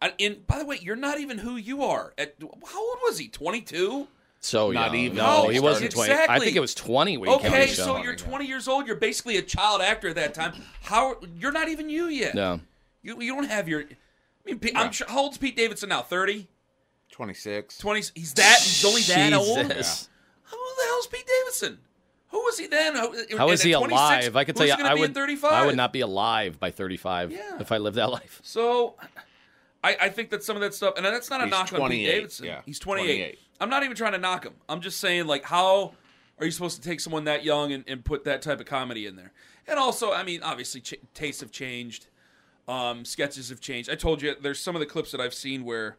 [0.02, 2.12] And, and by the way, you're not even who you are.
[2.18, 3.28] At how old was he?
[3.28, 4.08] 22.
[4.40, 4.94] So Not young.
[5.00, 5.16] even.
[5.16, 6.12] No, No, he oh, wasn't twenty.
[6.12, 7.82] I think it was twenty when he came Okay, show.
[7.84, 8.86] so you're 20 years old.
[8.86, 10.52] You're basically a child actor at that time.
[10.82, 12.34] How you're not even you yet.
[12.34, 12.60] no.
[13.02, 13.80] You, you don't have your.
[13.82, 13.86] I
[14.44, 15.06] mean, Pete- I'm sure.
[15.08, 16.02] How old's Pete Davidson now?
[16.02, 16.46] 30,
[17.10, 17.78] 26.
[17.78, 18.02] 20.
[18.14, 18.58] He's that.
[18.60, 19.68] He's only that old.
[19.68, 20.08] Jesus.
[20.44, 21.78] Who the hell's Pete Davidson?
[22.28, 22.94] Who was he then?
[22.94, 24.36] How, How is he alive?
[24.36, 25.10] I could tell you, I would.
[25.10, 25.52] at 35.
[25.52, 27.58] I would not be alive by thirty-five Yeah.
[27.60, 28.40] if I lived that life.
[28.44, 28.96] So,
[29.86, 31.78] I, I think that some of that stuff, and that's not a He's knock on
[31.80, 32.46] 28, Pete Davidson.
[32.46, 32.60] yeah.
[32.66, 33.04] He's 28.
[33.06, 33.38] 28.
[33.60, 34.54] I'm not even trying to knock him.
[34.68, 35.94] I'm just saying, like, how
[36.38, 39.06] are you supposed to take someone that young and, and put that type of comedy
[39.06, 39.32] in there?
[39.66, 42.06] And also, I mean, obviously, ch- tastes have changed,
[42.68, 43.88] um, sketches have changed.
[43.90, 45.96] I told you, there's some of the clips that I've seen where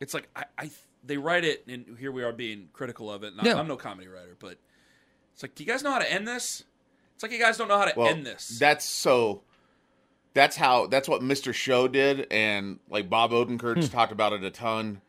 [0.00, 0.70] it's like I, I
[1.04, 3.32] they write it, and here we are being critical of it.
[3.32, 3.58] And I- Yeah.
[3.58, 4.58] I'm no comedy writer, but
[5.32, 6.64] it's like, do you guys know how to end this?
[7.14, 8.58] It's like you guys don't know how to Well, end this.
[8.58, 9.42] that's so.
[10.34, 10.86] That's how.
[10.86, 11.52] That's what Mr.
[11.52, 13.92] Show did, and like Bob Odenkirk's Hmm.
[13.92, 15.00] talked about it a ton.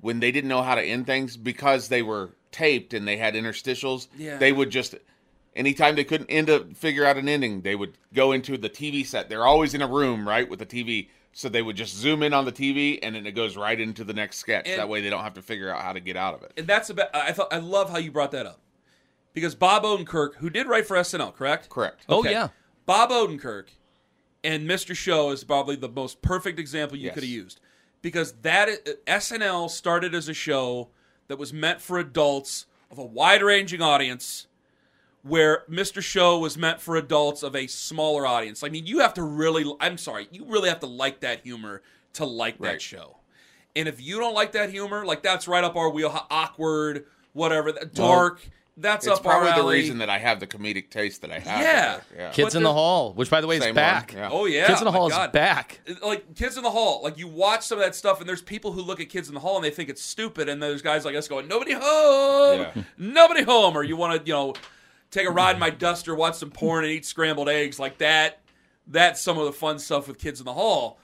[0.00, 3.34] When they didn't know how to end things because they were taped and they had
[3.34, 4.36] interstitials, Yeah.
[4.38, 4.94] they would just.
[5.54, 9.02] Anytime they couldn't end up figure out an ending, they would go into the TV
[9.06, 9.28] set.
[9.30, 11.08] They're always in a room, right, with the TV.
[11.32, 14.04] So they would just zoom in on the TV, and then it goes right into
[14.04, 14.66] the next sketch.
[14.68, 16.52] And- that way, they don't have to figure out how to get out of it.
[16.56, 17.14] and that's about.
[17.14, 18.60] I thought I love how you brought that up
[19.32, 21.68] because Bob Odenkirk, who did write for SNL, correct?
[21.70, 22.02] Correct.
[22.08, 22.48] Oh yeah.
[22.84, 23.66] Bob Odenkirk
[24.46, 24.94] and Mr.
[24.96, 27.14] Show is probably the most perfect example you Yes.
[27.14, 27.60] could have used
[28.00, 28.74] because that uh,
[29.06, 30.88] SNL started as a show
[31.28, 34.46] that was meant for adults of a wide-ranging audience
[35.22, 36.00] where Mr.
[36.00, 38.62] Show was meant for adults of a smaller audience.
[38.62, 41.82] I mean, you have to really I'm sorry, you really have to like that humor
[42.14, 43.16] to like that show.
[43.74, 47.72] And if you don't like that humor, like that's right up our wheel, awkward, whatever,
[47.92, 51.30] dark, that's It's up our probably the reason that I have the comedic taste that
[51.32, 51.60] I have.
[51.60, 52.00] Yeah.
[52.14, 52.30] yeah.
[52.30, 54.12] Kids But in the the- Hall, which by the way is back.
[54.12, 54.28] yeah.
[54.30, 55.28] Oh yeah, Kids in the my Hall God.
[55.30, 55.80] is back.
[56.02, 58.72] Like Kids in the Hall, like you watch some of that stuff, and there's people
[58.72, 61.04] who look at Kids in the Hall and they think it's stupid, and there's guys
[61.04, 62.82] like us going, "Nobody home, Yeah.
[62.98, 64.54] nobody home," or you want to, you know,
[65.10, 68.40] take a ride in my duster, watch some porn, and eat scrambled eggs like that.
[68.86, 70.98] That's some of the fun stuff with Kids in the Hall.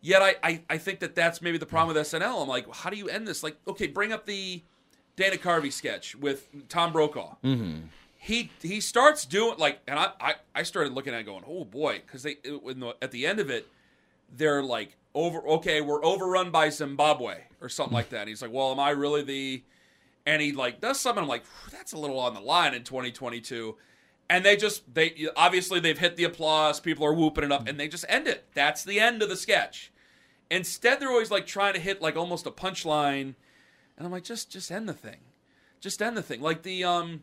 [0.00, 2.40] Yet I, I, I think that that's maybe the problem with SNL.
[2.42, 3.42] I'm like, how do you end this?
[3.42, 4.62] Like, okay, bring up the
[5.20, 7.36] Dana Carvey sketch with Tom Brokaw.
[7.44, 7.80] Mm-hmm.
[8.16, 11.66] He he starts doing like, and I, I, I started looking at it going, oh
[11.66, 13.68] boy, because they in the, at the end of it,
[14.34, 15.46] they're like over.
[15.46, 18.20] Okay, we're overrun by Zimbabwe or something like that.
[18.20, 19.62] And he's like, well, am I really the?
[20.24, 21.22] And he like does something.
[21.22, 23.76] I'm like, that's a little on the line in 2022.
[24.30, 26.80] And they just they obviously they've hit the applause.
[26.80, 28.46] People are whooping it up, and they just end it.
[28.54, 29.92] That's the end of the sketch.
[30.50, 33.34] Instead, they're always like trying to hit like almost a punchline,
[34.00, 35.18] and I'm like, just just end the thing,
[35.78, 36.40] just end the thing.
[36.40, 37.22] Like the um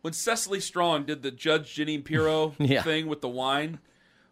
[0.00, 2.82] when Cecily Strong did the Judge Jeanine Pirro Yeah.
[2.82, 3.80] thing with the wine.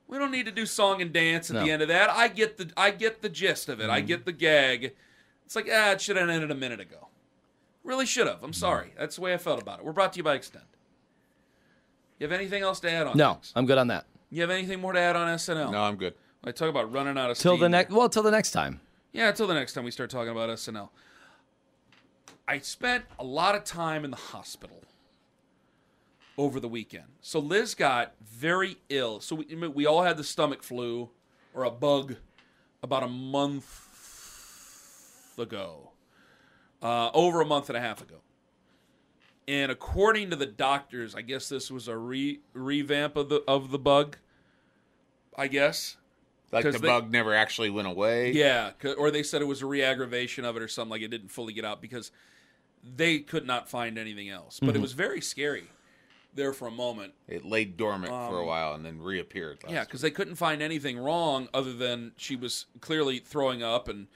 [0.08, 1.64] We don't need to do song and dance at No.
[1.64, 2.08] the end of that.
[2.08, 3.90] I get the I get the gist of it.
[3.90, 4.94] I get the gag.
[5.44, 7.08] It's like ah, it should have ended a minute ago.
[7.82, 8.42] Really should have.
[8.42, 8.94] I'm sorry.
[8.98, 9.84] That's the way I felt about it.
[9.84, 10.64] We're brought to you by Extend.
[12.18, 13.16] You have anything else to add on?
[13.18, 13.52] No, things?
[13.54, 14.06] I'm good on that.
[14.30, 15.70] You have anything more to add on SNL?
[15.70, 16.14] No, I'm good.
[16.42, 17.92] I talk about running out of Till steam the next.
[17.92, 18.80] Well, till the next time.
[19.12, 20.88] Yeah, until the next time we start talking about SNL.
[22.46, 24.82] I spent a lot of time in the hospital
[26.36, 27.06] over the weekend.
[27.20, 29.20] So Liz got very ill.
[29.20, 31.10] So we, we all had the stomach flu
[31.54, 32.16] or a bug
[32.82, 33.80] about a month
[35.38, 35.92] ago,
[36.82, 38.16] uh, over a month and a half ago.
[39.46, 43.70] And according to the doctors, I guess this was a re- revamp of the of
[43.70, 44.16] the bug.
[45.36, 45.96] I guess
[46.50, 48.32] like the they- bug never actually went away.
[48.32, 51.28] Yeah, or they said it was a re-aggravation of it or something like it didn't
[51.28, 52.10] fully get out because
[52.84, 54.60] they could not find anything else.
[54.60, 55.64] But it was very scary
[56.34, 57.12] there for a moment.
[57.28, 59.58] It lay dormant for a while and then reappeared.
[59.66, 63.88] Um, Yeah, because they couldn't find anything wrong other than she was clearly throwing up,
[63.88, 64.08] and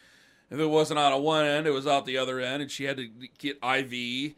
[0.51, 2.85] if it wasn't out of one end, it was out the other end, and she
[2.85, 4.35] had to get IV,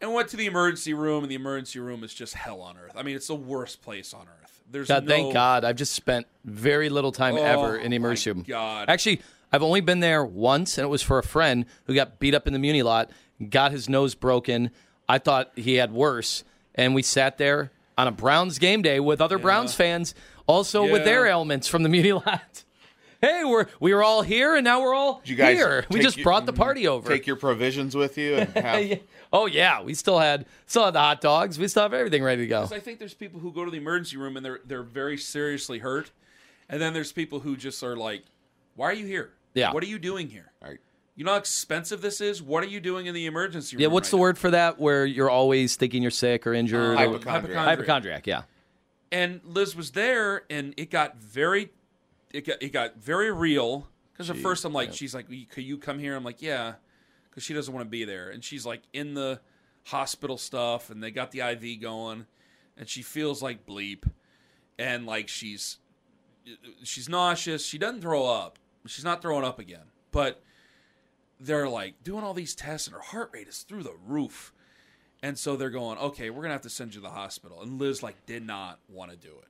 [0.00, 2.92] and went to the emergency room, and the emergency room is just hell on earth.
[2.96, 4.62] I mean, it's the worst place on earth.
[4.70, 5.64] There's God, no, thank God.
[5.64, 8.44] I've just spent very little time Oh, ever in the emergency room.
[8.46, 8.88] God.
[8.88, 9.20] Actually,
[9.52, 12.46] I've only been there once, and it was for a friend who got beat up
[12.46, 13.10] in the Muni lot,
[13.48, 14.70] got his nose broken.
[15.08, 19.20] I thought he had worse, and we sat there on a Browns game day with
[19.20, 20.14] other Browns fans,
[20.46, 22.64] also with their ailments from the Muni lot.
[23.22, 25.84] Hey, we're we were all here, and now we're all Did you guys here.
[25.90, 27.06] We just your- brought the mm-hmm, party over.
[27.06, 29.00] Take your provisions with you and have.
[29.30, 31.58] oh yeah, we still had still had the hot dogs.
[31.58, 32.66] We still have everything ready to go.
[32.72, 35.80] I think there's people who go to the emergency room and they're they're very seriously
[35.80, 36.10] hurt,
[36.70, 38.22] and then there's people who just are like,
[38.74, 39.32] "Why are you here?
[39.52, 39.74] Yeah.
[39.74, 40.50] what are you doing here?
[40.62, 40.78] Right.
[41.16, 42.42] You know how expensive this is.
[42.42, 43.82] What are you doing in the emergency room?
[43.82, 44.78] Yeah, what's right the now?" word for that?
[44.80, 46.96] Where you're always thinking you're sick or injured?
[46.96, 47.64] Uh, or- Hypochondriac.
[47.64, 48.26] hypochondriac.
[48.26, 48.42] Yeah.
[49.12, 51.70] and Liz was there, and it got very,
[52.32, 53.88] it got it got very real.
[54.12, 56.74] Because at first I'm like, she's like, "Could you come here?" I'm like, "Yeah,"
[57.28, 59.40] because she doesn't want to be there, and she's like in the
[59.86, 62.26] hospital stuff, and they got the IV going,
[62.76, 64.04] and she feels like bleep,
[64.78, 65.78] and like she's
[66.82, 67.64] she's nauseous.
[67.66, 68.58] She doesn't throw up.
[68.86, 70.42] She's not throwing up again, but
[71.40, 74.52] they're like doing all these tests, and her heart rate is through the roof.
[75.22, 77.60] And so they're going, okay, we're gonna have to send you to the hospital.
[77.62, 79.48] And Liz like did not want to do it,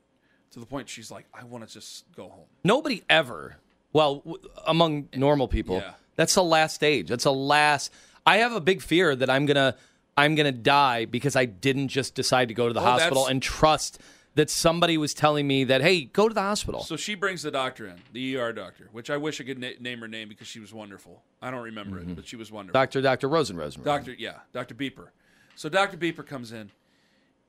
[0.53, 2.47] to the point she's like, I want to just go home.
[2.65, 3.57] Nobody ever.
[3.93, 5.93] Well, w- among normal people, Yeah.
[6.17, 7.09] that's the last stage.
[7.09, 7.93] That's the last.
[8.27, 9.77] I have a big fear that I'm gonna
[10.17, 13.31] I'm gonna die because I didn't just decide to go to the Oh, hospital that's-
[13.31, 14.01] and trust
[14.35, 16.83] that somebody was telling me that hey, go to the hospital.
[16.83, 19.71] So she brings the doctor in, the ER doctor, which I wish I could na-
[19.81, 21.23] name her name because she was wonderful.
[21.43, 22.79] I don't remember it, but she was wonderful.
[22.79, 23.83] Doctor Doctor Rosen Rosen.
[23.83, 25.09] Doctor, yeah, Doctor Beeper.
[25.57, 26.71] So Doctor Beeper comes in,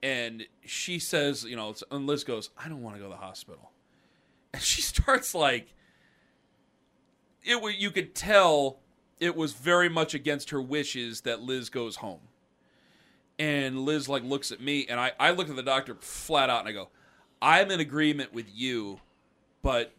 [0.01, 3.21] and she says, you know, and Liz goes, I don't want to go to the
[3.21, 3.71] hospital,
[4.53, 5.73] and she starts like,
[7.43, 7.79] it.
[7.79, 8.79] You could tell
[9.19, 12.21] it was very much against her wishes that Liz goes home,
[13.41, 16.59] and Liz like looks at me, and I I look at the doctor flat out,
[16.59, 16.89] and I go,
[17.41, 18.99] I'm in agreement with you,
[19.63, 19.91] but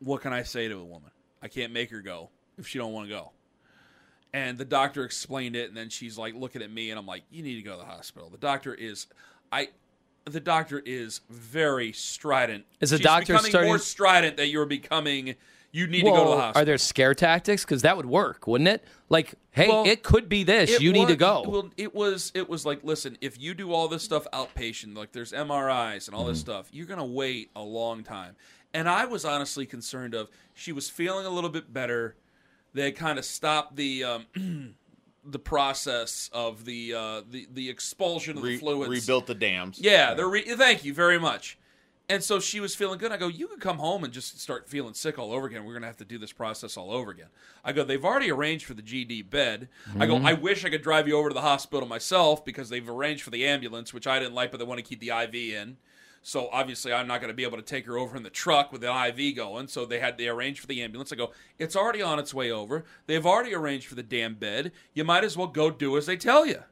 [0.00, 1.10] what can I say to a woman?
[1.42, 3.32] I can't make her go if she don't want to go.
[4.34, 7.22] And the doctor explained it, and then she's like looking at me, and I'm like,
[7.30, 9.06] "You need to go to the hospital." The doctor is,
[9.50, 9.68] I,
[10.26, 12.66] the doctor is very strident.
[12.82, 15.34] Is the She's doctor becoming starting- more strident that you're becoming?
[15.76, 16.62] You need to go to the hospital.
[16.62, 17.64] are there scare tactics?
[17.64, 18.82] Because that would work, wouldn't it?
[19.10, 20.70] Like, hey, Well, it could be this.
[20.70, 21.44] It you need to go.
[21.46, 25.12] Well, it was it was like, listen, if you do all this stuff outpatient, like
[25.12, 26.30] there's MRIs and all Mm-hmm.
[26.30, 28.36] this stuff, you're gonna wait a long time.
[28.72, 32.16] And I was honestly concerned of she was feeling a little bit better.
[32.74, 34.26] They kind of stopped the um,
[35.24, 38.88] the process of the uh, the the expulsion of the fluids.
[38.90, 39.78] rebuilt the dams.
[39.80, 41.58] Yeah, they're re- thank you very much.
[42.08, 43.10] And so she was feeling good.
[43.10, 45.64] I go, you could come home and just start feeling sick all over again.
[45.64, 47.28] We're gonna have to do this process all over again.
[47.64, 49.68] I go, they've already arranged for the GD bed.
[49.98, 50.26] I go, mm-hmm.
[50.26, 53.30] I wish I could drive you over to the hospital myself because they've arranged for
[53.30, 55.78] the ambulance, which I didn't like, but they want to keep the IV in.
[56.26, 58.72] So obviously, I'm not going to be able to take her over in the truck
[58.72, 59.68] with the IV going.
[59.68, 61.12] So they had they arranged for the ambulance.
[61.12, 62.84] I go, it's already on its way over.
[63.06, 64.72] They've already arranged for the damn bed.
[64.92, 66.64] You might as well go do as they tell you.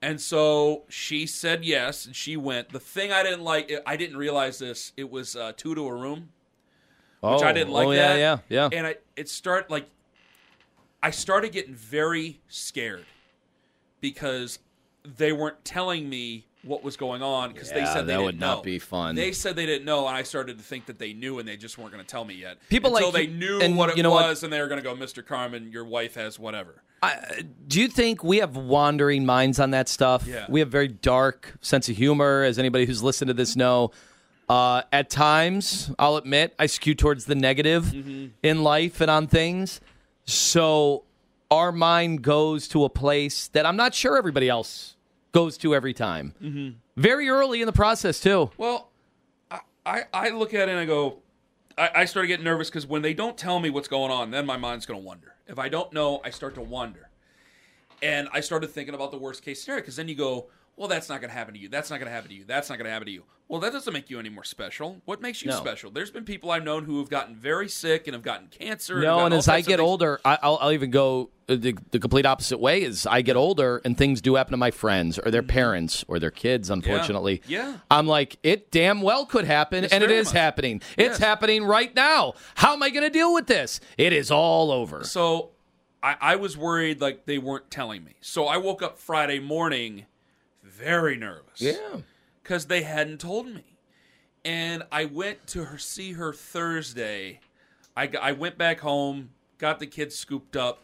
[0.00, 2.70] And so she said yes, and she went.
[2.70, 4.92] The thing I didn't like, I didn't realize this.
[4.96, 6.28] It was uh, two to a room,
[7.20, 7.88] which I didn't like.
[7.88, 8.18] Oh, yeah, that.
[8.18, 8.78] yeah, yeah.
[8.78, 9.88] And I, it start like,
[11.02, 13.06] I started getting very scared
[14.00, 14.60] because
[15.16, 18.40] they weren't telling me what was going on because they said they that didn't would
[18.40, 18.62] not know.
[18.62, 19.14] be fun.
[19.14, 21.56] They said they didn't know, and I started to think that they knew, and they
[21.56, 22.58] just weren't going to tell me yet.
[22.68, 24.28] People until like they knew and what it know what?
[24.28, 25.24] was, and they were going to go, "Mr.
[25.24, 26.82] Carman, your wife has whatever."
[27.68, 30.26] Do you think we have wandering minds on that stuff?
[30.26, 30.46] Yeah.
[30.48, 33.92] We have very dark sense of humor, as anybody who's listened to this know.
[34.48, 38.26] Uh, at times, I'll admit, I skew towards the negative Mm-hmm.
[38.42, 39.80] in life and on things.
[40.24, 41.04] So
[41.50, 44.96] our mind goes to a place that I'm not sure everybody else
[45.32, 46.34] goes to every time.
[46.42, 46.76] Mm-hmm.
[46.96, 48.50] Very early in the process, too.
[48.56, 48.90] Well,
[49.50, 51.18] I, I, I look at it and I go,
[51.78, 54.44] I, I started getting nervous because when they don't tell me what's going on, then
[54.44, 55.34] my mind's going to wonder.
[55.46, 57.08] If I don't know, I start to wonder.
[58.02, 61.08] And I started thinking about the worst case scenario because then you go, well, that's
[61.08, 61.68] not going to happen to you.
[61.68, 62.44] That's not going to happen to you.
[62.46, 63.24] That's not going to happen to you.
[63.48, 65.00] Well, that doesn't make you any more special.
[65.06, 65.56] What makes you No.
[65.56, 65.90] special?
[65.90, 68.94] There's been people I've known who have gotten very sick and have gotten cancer.
[68.94, 71.74] and No, gotten and as I get older, I, I'll, I'll even go uh, the,
[71.90, 72.82] the complete opposite way.
[72.82, 76.18] Is I get older and things do happen to my friends or their parents or
[76.18, 76.68] their kids.
[76.68, 77.50] Unfortunately, Mm-hmm.
[77.52, 77.76] Yeah.
[77.90, 80.34] I'm like, it damn well could happen, Yes, and it is much.
[80.34, 80.82] happening.
[80.98, 81.18] It's Yes.
[81.18, 82.34] happening right now.
[82.54, 83.80] How am I going to deal with this?
[83.96, 85.04] It is all over.
[85.04, 85.52] So
[86.02, 88.16] I, I was worried like they weren't telling me.
[88.20, 90.04] So I woke up Friday morning
[90.78, 91.60] very nervous.
[91.60, 91.98] Yeah.
[92.42, 93.64] because they hadn't told me.
[94.44, 97.40] And I went to her see her Thursday.
[97.96, 100.82] I, I went back home, got the kids scooped up,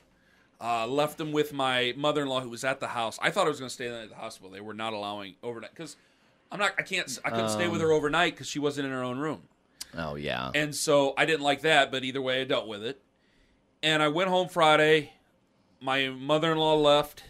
[0.61, 3.18] uh, left them with my mother in law who was at the house.
[3.22, 4.50] I thought I was going to stay at the hospital.
[4.50, 5.96] They were not allowing overnight because
[6.50, 6.72] I'm not.
[6.78, 7.18] I can't.
[7.24, 9.42] I couldn't stay with her overnight because she wasn't in her own room.
[9.96, 10.50] Oh yeah.
[10.54, 13.00] And so I didn't like that, but either way, I dealt with it.
[13.83, 15.12] And I went home Friday.
[15.80, 17.24] My mother in law left.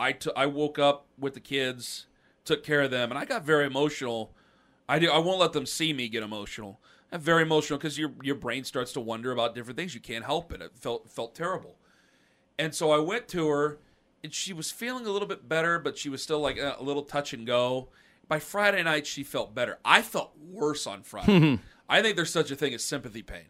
[0.00, 2.06] I t- I woke up with the kids,
[2.44, 4.32] took care of them, and I got very emotional.
[4.88, 5.10] I do.
[5.10, 6.80] I won't let them see me get emotional.
[7.12, 9.94] I'm very emotional because your your brain starts to wonder about different things.
[9.94, 10.62] You can't help it.
[10.62, 11.76] It felt felt terrible.
[12.58, 13.78] And so I went to her,
[14.24, 16.82] and she was feeling a little bit better, but she was still like uh, a
[16.82, 17.88] little touch and go.
[18.26, 19.78] By Friday night, she felt better.
[19.84, 21.58] I felt worse on Friday.
[21.88, 23.46] I think there's such a thing as sympathy pain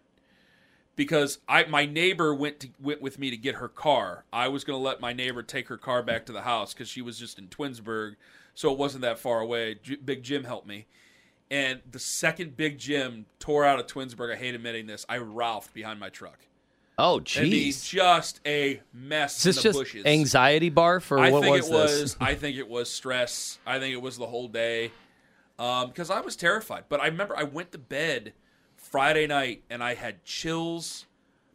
[1.04, 4.24] because I my neighbor went to went with me to get her car.
[4.30, 6.90] I was going to let my neighbor take her car back to the house because
[6.90, 8.16] she was just in Twinsburg,
[8.54, 9.76] so it wasn't that far away.
[9.82, 10.84] J- Big Jim helped me,
[11.50, 15.72] and the second Big Jim tore out of Twinsburg, I hate admitting this, I ralphed
[15.72, 16.38] behind my truck.
[16.98, 17.88] Oh jeez.
[17.88, 20.04] just a mess Is this in the just bushes.
[20.04, 22.00] anxiety barf or I what think was it this?
[22.02, 22.16] was.
[22.20, 23.58] I think it was stress.
[23.66, 24.92] I think it was the whole day,
[25.58, 26.84] um, because I was terrified.
[26.90, 28.34] But I remember I went to bed
[28.90, 31.06] Friday night and I had chills.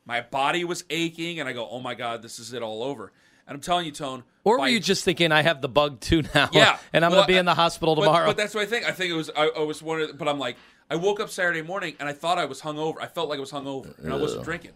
[0.06, 3.12] My body was aching, and I go, "Oh my god, this is it all over."
[3.48, 4.24] And I'm telling you, Tone.
[4.43, 6.50] Or were you just thinking I have the bug too now?
[6.54, 8.28] yeah, and I'm well, gonna be in the hospital tomorrow.
[8.28, 8.86] But, that's what I think.
[8.86, 9.30] I think it was.
[9.36, 10.17] I, I was one of.
[10.17, 10.58] But I'm like,
[10.89, 13.02] I woke up Saturday morning and I thought I was hungover.
[13.02, 14.71] I felt like I was hungover, and I wasn't drinking.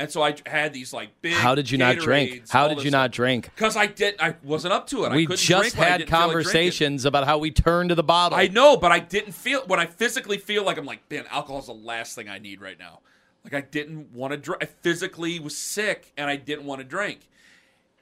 [0.00, 1.34] And so I had these like big.
[1.34, 2.48] How did you not drink?
[2.48, 3.50] How did you not drink?
[3.54, 4.14] Because I did.
[4.18, 5.12] I wasn't up to it.
[5.12, 8.02] We just drink when I had didn't like conversations about how we turned to the
[8.02, 8.38] bottle.
[8.38, 11.66] I know, but I didn't feel when I physically feel like I'm like, man, alcohol's
[11.66, 13.00] the last thing I need right now.
[13.44, 14.62] Like I didn't want to drink.
[14.62, 17.28] I physically was sick and I didn't want to drink.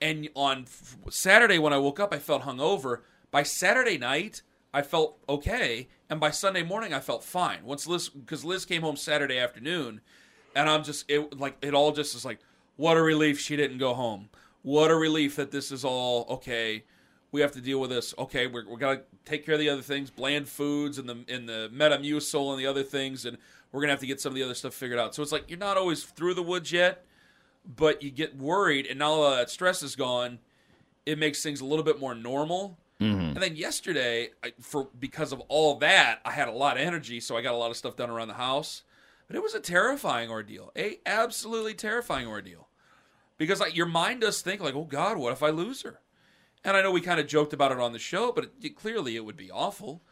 [0.00, 3.00] And on f- Saturday when I woke up, I felt hungover.
[3.32, 7.64] By Saturday night, I felt okay, and by Sunday morning, I felt fine.
[7.64, 10.00] Once Liz, because Liz came home Saturday afternoon,
[10.54, 12.38] and I'm just it like it all just is like,
[12.76, 14.28] what a relief she didn't go home.
[14.62, 16.84] What a relief that this is all okay.
[17.30, 18.14] We have to deal with this.
[18.18, 21.48] Okay, we're we gotta take care of the other things, bland foods and the and
[21.48, 23.36] the Metamucil and the other things, and
[23.72, 25.14] we're gonna have to get some of the other stuff figured out.
[25.14, 27.04] So it's like you're not always through the woods yet,
[27.64, 30.38] but you get worried, and now all that stress is gone.
[31.04, 32.78] It makes things a little bit more normal.
[33.00, 33.20] Mm-hmm.
[33.20, 37.20] And then yesterday, I, for because of all that, I had a lot of energy,
[37.20, 38.82] so I got a lot of stuff done around the house.
[39.28, 42.68] But it was a terrifying ordeal, a absolutely terrifying ordeal,
[43.36, 46.00] because like your mind does think like, oh God, what if I lose her?
[46.64, 49.16] And I know we kind of joked about it on the show, but it, clearly
[49.16, 50.02] it would be awful.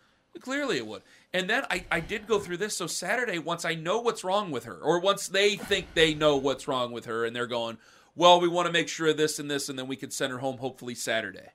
[0.40, 1.02] Clearly it would.
[1.33, 2.76] And then I, I did go through this.
[2.76, 6.37] So Saturday, once I know what's wrong with her, or once they think they know
[6.37, 7.79] what's wrong with her, and they're going,
[8.14, 10.33] well, we want to make sure of this and this, and then we can send
[10.33, 11.52] her home hopefully Saturday.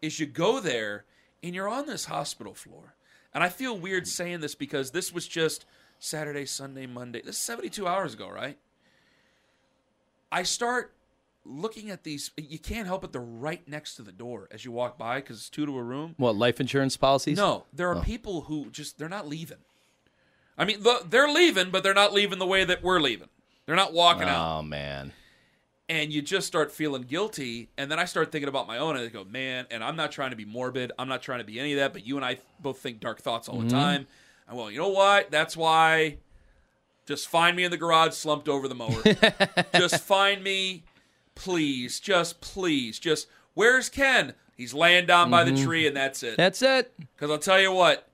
[0.00, 1.04] Is you go there
[1.42, 2.94] and you're on this hospital floor.
[3.34, 5.64] And I feel weird saying this because this was just
[6.02, 7.22] Saturday, Sunday, Monday.
[7.24, 8.58] This is 72 hours ago, right?
[10.32, 10.94] I start
[11.44, 12.32] looking at these.
[12.36, 13.12] You can't help it.
[13.12, 15.82] They're right next to the door as you walk by because it's two to a
[15.82, 16.16] room.
[16.16, 17.36] what life insurance policies?
[17.38, 18.02] No, there are oh.
[18.02, 19.58] people who just they're not leaving.
[20.58, 23.28] I mean, the- they're leaving, but they're not leaving the way that we're leaving.
[23.66, 25.12] They're not walking out, Oh man.
[25.88, 27.68] and you just start feeling guilty.
[27.78, 29.66] And then I start thinking about my own, and I go, man.
[29.70, 30.90] And I'm not trying to be morbid.
[30.98, 31.92] I'm not trying to be any of that.
[31.92, 33.76] But you and I both think dark thoughts all the mm-hmm.
[33.76, 34.06] time.
[34.48, 35.30] And well, you know what?
[35.30, 36.18] That's why.
[37.04, 39.02] Just find me in the garage, slumped over the mower.
[39.74, 40.84] just find me,
[41.34, 41.98] please.
[41.98, 42.98] Just please.
[42.98, 44.34] Just where's Ken?
[44.56, 45.64] He's laying down by the mm-hmm.
[45.64, 46.36] tree, and that's it.
[46.36, 46.92] That's it.
[46.98, 48.08] Because I'll tell you what,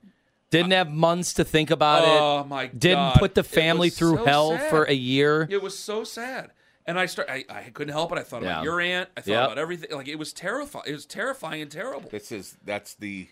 [0.49, 2.19] Didn't have months to think about it.
[2.19, 2.79] Oh my god!
[2.79, 4.69] Didn't put the family through so hell sad.
[4.69, 5.47] for a year.
[5.51, 6.51] It was so sad,
[6.87, 7.29] and I start.
[7.29, 8.17] I, I couldn't help it.
[8.17, 8.53] I thought Yeah.
[8.53, 9.09] about your aunt.
[9.15, 9.45] I thought Yep.
[9.45, 9.91] about everything.
[9.91, 10.85] Like it was terrifying.
[10.87, 12.09] It was terrifying and terrible.
[12.09, 13.27] This is that's the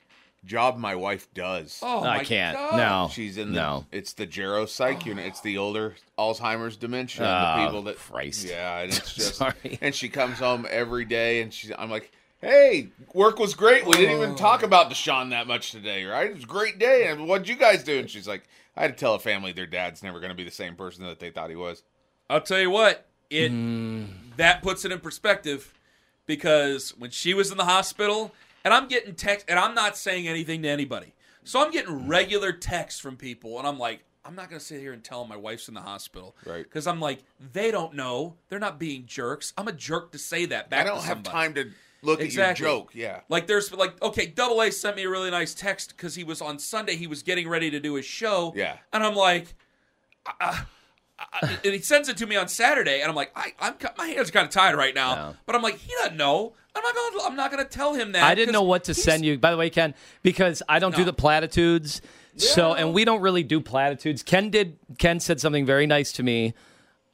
[0.45, 1.79] job my wife does.
[1.81, 2.55] Oh I my can't.
[2.57, 2.77] God.
[2.77, 3.09] No.
[3.11, 3.85] She's in the No.
[3.91, 5.25] it's the geropsych unit.
[5.25, 7.25] It's the older Alzheimer's dementia.
[7.25, 8.45] Oh, the people that Christ.
[8.45, 9.77] Yeah, and it's just Sorry.
[9.81, 13.85] and she comes home every day and she's I'm like, Hey, work was great.
[13.85, 16.27] We didn't even talk about Deshaun that much today, right?
[16.29, 17.07] It was a great day.
[17.07, 17.97] And what'd you guys do?
[17.99, 18.43] And she's like,
[18.75, 21.19] I had to tell a family their dad's never gonna be the same person that
[21.19, 21.81] they thought he was.
[22.29, 23.07] I'll tell you what.
[23.29, 24.07] It Mm.
[24.37, 25.73] that puts it in perspective
[26.27, 28.31] because when she was in the hospital,
[28.67, 31.13] and I'm getting text, and I'm not saying anything to anybody,
[31.45, 34.03] so I'm getting regular texts from people, and I'm like.
[34.25, 36.35] I'm not going to sit here and tell them my wife's in the hospital.
[36.45, 36.61] Right.
[36.63, 38.35] Because I'm like, they don't know.
[38.49, 39.53] They're not being jerks.
[39.57, 41.69] I'm a jerk to say that back I don't have time to
[42.01, 42.65] look Exactly.
[42.65, 42.91] at your joke.
[42.93, 43.21] Yeah.
[43.29, 46.41] Like there's like okay, Double A sent me a really nice text because he was
[46.41, 46.97] on Sunday.
[46.97, 48.51] He was getting ready to do his show.
[48.53, 48.75] Yeah.
[48.91, 49.55] and I'm like,
[50.41, 50.63] I,
[51.19, 53.87] I, and he sends it to me on Saturday, and I'm like, I, I'm ki-
[53.97, 55.15] my hands are kind of tied right now.
[55.15, 55.35] No.
[55.45, 56.53] But I'm like, he doesn't know.
[56.75, 57.29] I'm not gonna.
[57.29, 58.23] I'm not gonna tell him that.
[58.23, 59.37] I didn't know what to send you.
[59.39, 62.01] By the way, Ken, because I don't do the platitudes.
[62.35, 64.21] So, and we don't really do platitudes.
[64.21, 64.77] Ken did.
[64.99, 66.53] Ken said something very nice to me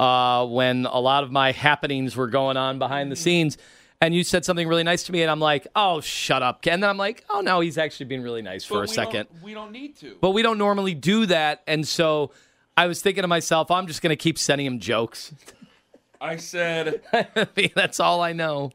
[0.01, 3.57] uh, when a lot of my happenings were going on behind the scenes,
[4.01, 6.73] and you said something really nice to me, and I'm like, "Oh, shut up, Ken."
[6.73, 9.27] And then I'm like, "Oh no, he's actually being really nice But for a second.
[9.31, 10.17] don't- we don't need to.
[10.19, 12.31] But we don't normally do that, and so
[12.75, 15.33] I was thinking to myself, I'm just going to keep sending him jokes.
[16.21, 17.01] I said.
[17.75, 18.71] That's all I know.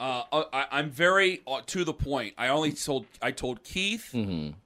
[0.00, 0.22] Uh,
[0.52, 2.34] I, I'm very uh, to the point.
[2.36, 4.10] I only told I told Keith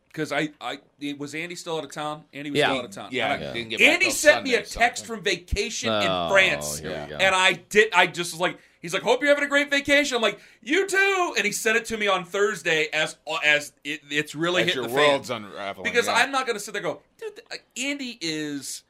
[0.09, 0.79] because I I
[1.19, 2.25] was Andy still out of town.
[2.33, 2.69] Andy was Yeah.
[2.69, 3.09] still out of town.
[3.13, 5.17] Yeah, And I- didn't get Andy till sent me a text something.
[5.17, 7.17] from vacation Oh, in France, here we go.
[7.17, 7.93] and I did.
[7.93, 10.17] I just was like, he's like, hope you're having a great vacation.
[10.17, 11.35] I'm like, you too.
[11.37, 14.83] And he sent it to me on Thursday as as it, it's really As hitting
[14.83, 15.09] your the fan.
[15.11, 15.85] world's unraveling.
[15.91, 16.15] because yeah.
[16.15, 17.41] I'm not going to sit there and go, dude.
[17.53, 18.83] uh, Andy is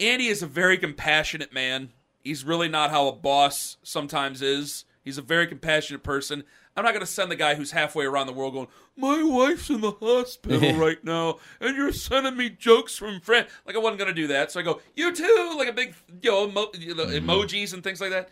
[0.00, 1.90] Andy is a very compassionate man.
[2.22, 4.84] He's really not how a boss sometimes is.
[5.04, 6.44] He's a very compassionate person.
[6.76, 9.70] I'm not going to send the guy who's halfway around the world going, "My wife's
[9.70, 13.98] in the hospital right now, and you're sending me jokes from France." Like I wasn't
[13.98, 14.50] going to do that.
[14.50, 17.84] So I go, "You too," like a big, you know, emo- you know, emojis and
[17.84, 18.30] things like that.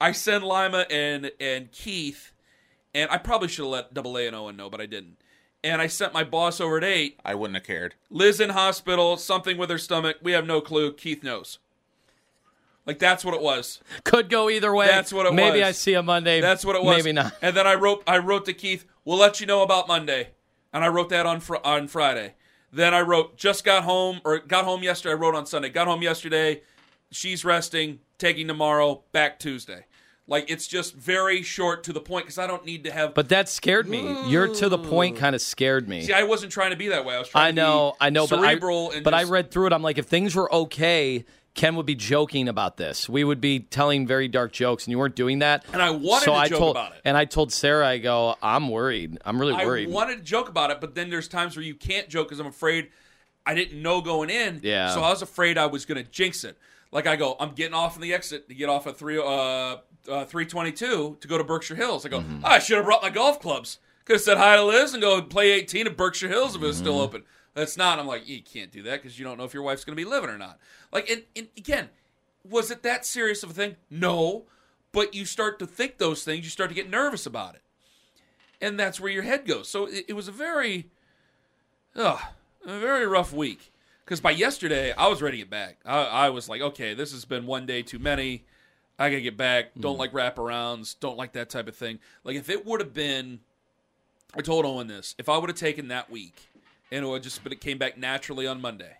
[0.00, 2.32] I send Lima and and Keith,
[2.94, 5.16] and I probably should have let Double A and Owen know, but I didn't.
[5.64, 7.18] And I sent my boss over at eight.
[7.24, 7.94] I wouldn't have cared.
[8.10, 10.18] Liz in hospital, something with her stomach.
[10.22, 10.92] We have no clue.
[10.92, 11.58] Keith knows.
[12.86, 13.80] Like that's what it was.
[14.04, 14.86] Could go either way.
[14.86, 15.68] That's what it Maybe was.
[15.68, 16.40] I see a Monday.
[16.40, 16.96] That's what it was.
[16.96, 17.34] Maybe not.
[17.42, 20.30] And then I wrote I wrote to Keith, "We'll let you know about Monday."
[20.72, 22.34] And I wrote that on fr- on Friday.
[22.72, 25.68] Then I wrote, "Just got home or got home yesterday." I wrote on Sunday.
[25.68, 26.62] Got home yesterday.
[27.10, 29.86] She's resting, taking tomorrow, back Tuesday.
[30.28, 33.14] Like it's just very short to the point because I don't need to have.
[33.14, 34.28] But that scared me.
[34.28, 36.02] You're to the point kind of scared me.
[36.02, 37.14] see, I wasn't trying to be that way.
[37.14, 38.56] I was trying I to know, be I know, but I,
[39.02, 39.72] but I read through it.
[39.72, 43.08] I'm like, if things were okay, Ken would be joking about this.
[43.08, 45.64] We would be telling very dark jokes, and you weren't doing that.
[45.72, 47.00] And I wanted so to I joke told, about it.
[47.04, 49.18] And I told Sarah, I go, I'm worried.
[49.24, 49.88] I'm really worried.
[49.88, 52.40] I wanted to joke about it, but then there's times where you can't joke because
[52.40, 52.90] I'm afraid
[53.46, 54.60] I didn't know going in.
[54.62, 54.92] Yeah.
[54.92, 56.58] So I was afraid I was going to jinx it.
[56.92, 59.22] Like I go, I'm getting off in the exit to get off at three uh,
[60.08, 62.06] uh 322 to go to Berkshire Hills.
[62.06, 62.44] I go, Mm-hmm.
[62.44, 63.78] "Oh, I should have brought my golf clubs.
[64.04, 66.66] Could have said hi to Liz and go play 18 at Berkshire Hills if it
[66.66, 66.84] was Mm-hmm.
[66.84, 67.22] still open.
[67.54, 67.98] That's not.
[67.98, 70.00] I'm like, you can't do that because you don't know if your wife's going to
[70.02, 70.58] be living or not.
[70.92, 71.88] Like, and, and again,
[72.48, 73.76] was it that serious of a thing?
[73.90, 74.44] No.
[74.92, 77.62] But you start to think those things, you start to get nervous about it
[78.60, 79.68] and that's where your head goes.
[79.68, 80.86] So it, it was a very,
[81.94, 82.20] ugh,
[82.64, 83.70] a very rough week.
[84.06, 85.78] Because by yesterday, I was ready to get back.
[85.84, 88.44] I, I was like, okay, this has been one day too many.
[89.00, 89.74] I gotta get back.
[89.78, 89.98] Don't mm.
[89.98, 90.94] like wraparounds.
[91.00, 91.98] Don't like that type of thing.
[92.22, 93.40] Like if it would have been,
[94.34, 95.16] I told Owen this.
[95.18, 96.48] If I would have taken that week,
[96.92, 98.96] and it would just, but it came back naturally on Monday.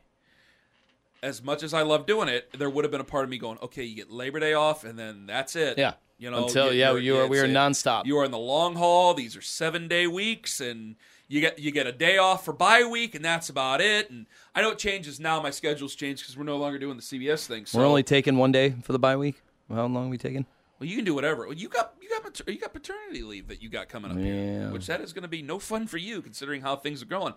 [1.22, 3.38] As much as I love doing it, there would have been a part of me
[3.38, 5.78] going, okay, you get Labor Day off, and then that's it.
[5.78, 5.94] Yeah.
[6.18, 8.06] You know, Until- yeah, you are- we are nonstop.
[8.06, 9.14] You are in the long haul.
[9.14, 10.96] These are seven day weeks, and
[11.28, 14.10] you get you get a day off for bye week, and that's about it.
[14.10, 15.40] And I know it changes now.
[15.42, 17.66] My schedule's changed because we're no longer doing the CBS thing.
[17.66, 19.42] So We're only taking one day for the bye week.
[19.68, 20.46] How long are we taking?
[20.78, 21.46] well, you can do whatever.
[21.46, 24.24] Well, you got you got you got paternity leave that you got coming up Yeah.
[24.24, 27.06] here, which that is going to be no fun for you considering how things are
[27.06, 27.34] going.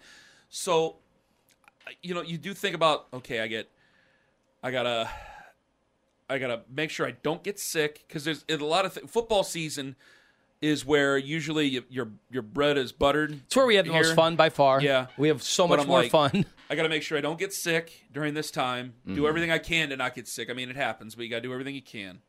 [0.49, 0.97] So,
[2.03, 3.69] you know, you do think about okay, I get,
[4.61, 5.09] I gotta,
[6.29, 9.43] I gotta make sure I don't get sick because there's a lot of th- football
[9.43, 9.95] season
[10.61, 13.31] is where usually you, your your bread is buttered.
[13.45, 14.81] It's where we had the most fun by far.
[14.81, 15.07] Yeah.
[15.17, 16.45] We have so But much I'm more like, fun.
[16.69, 18.93] I got to make sure I don't get sick during this time.
[19.01, 19.15] Mm-hmm.
[19.15, 20.49] Do everything I can to not get sick.
[20.49, 22.19] I mean, it happens, but you got to do everything you can.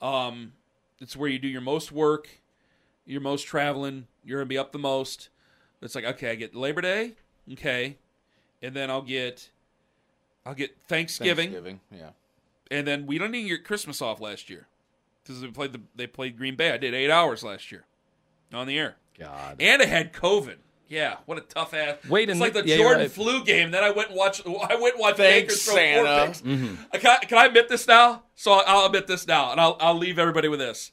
[0.00, 0.52] Um,
[1.00, 2.28] it's where you do your most work,
[3.04, 4.06] your most traveling.
[4.24, 5.30] You're gonna be up the most.
[5.82, 7.12] It's like okay, I get Labor Day,
[7.52, 7.96] okay,
[8.62, 9.50] and then I'll get,
[10.44, 12.10] I'll get Thanksgiving, Thanksgiving, yeah.
[12.70, 14.66] and then we don't even get Christmas off last year
[15.26, 16.70] because they played the they played Green Bay.
[16.70, 17.84] I did eight hours last year
[18.52, 18.96] on the air.
[19.18, 19.56] God.
[19.60, 20.56] And I had COVID.
[20.88, 21.96] Yeah, what a tough ass.
[22.08, 23.10] Wait, it's like the yeah, Jordan right.
[23.10, 23.72] flu game.
[23.72, 24.46] Then I went and watched.
[24.46, 26.16] I went and watched Thanks, Baker throw Santa.
[26.16, 26.42] four picks.
[26.44, 28.22] Uh, I can, can I admit this now?
[28.36, 30.92] So I'll, I'll admit this now, and I'll I'll leave everybody with this.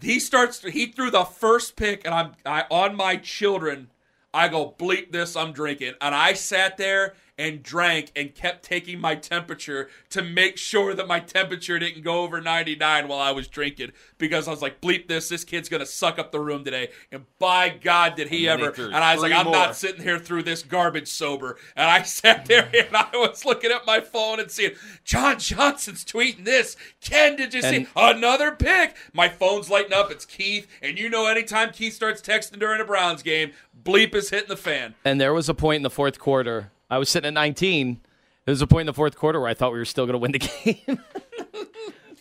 [0.00, 0.62] He starts.
[0.62, 3.90] He threw the first pick, and I'm I on my children.
[4.32, 5.34] I go bleep this.
[5.34, 10.56] I'm drinking, and I sat there and drank and kept taking my temperature to make
[10.56, 14.62] sure that my temperature didn't go over 99 while I was drinking because I was
[14.62, 15.28] like, bleep this.
[15.28, 16.90] This kid's gonna suck up the room today.
[17.10, 18.84] And by God, did he And ever?
[18.86, 19.54] And I was like, I'm more.
[19.54, 21.56] not sitting here through this garbage sober.
[21.76, 24.72] And I sat there and I was looking at my phone and seeing
[25.04, 26.76] John Johnson's tweeting this.
[27.00, 28.94] Ken, did you see another pick?
[29.12, 30.10] My phone's lighting up.
[30.10, 33.52] It's Keith, and you know, anytime Keith starts texting during a Browns game,
[33.84, 34.94] bleep is hitting the fan.
[35.04, 36.70] And there was a point in the fourth quarter.
[36.90, 38.00] I was sitting at 19,
[38.44, 40.14] There was a point in the fourth quarter where I thought we were still going
[40.14, 40.38] to win the
[40.86, 41.00] game.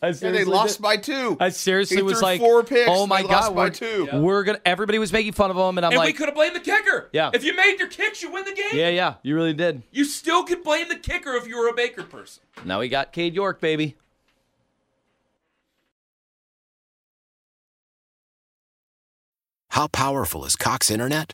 [0.01, 0.83] I And they lost did.
[0.83, 1.37] by two.
[1.39, 2.89] I seriously He was threw like, four picks.
[2.91, 4.09] "Oh my god, by we're, two.
[4.11, 6.57] we're gonna." Everybody was making fun of him, and I'm like, we could have blamed
[6.57, 7.09] the kicker.
[7.13, 7.31] Yeah.
[7.33, 8.65] If you made your kicks, you win the game.
[8.73, 11.73] "Yeah, yeah, you really did." You still could blame the kicker if you were a
[11.73, 12.43] Baker person.
[12.65, 13.95] Now we got Cade York, baby.
[19.69, 21.33] How powerful is Cox Internet?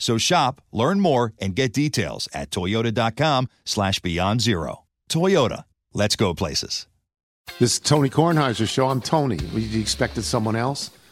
[0.00, 4.84] So shop, learn more, and get details at toyota.com slash beyond zero.
[5.08, 6.88] Toyota, let's go places.
[7.58, 8.88] This is Tony Kornheiser's show.
[8.88, 9.36] I'm Tony.
[9.36, 10.90] You expected someone else?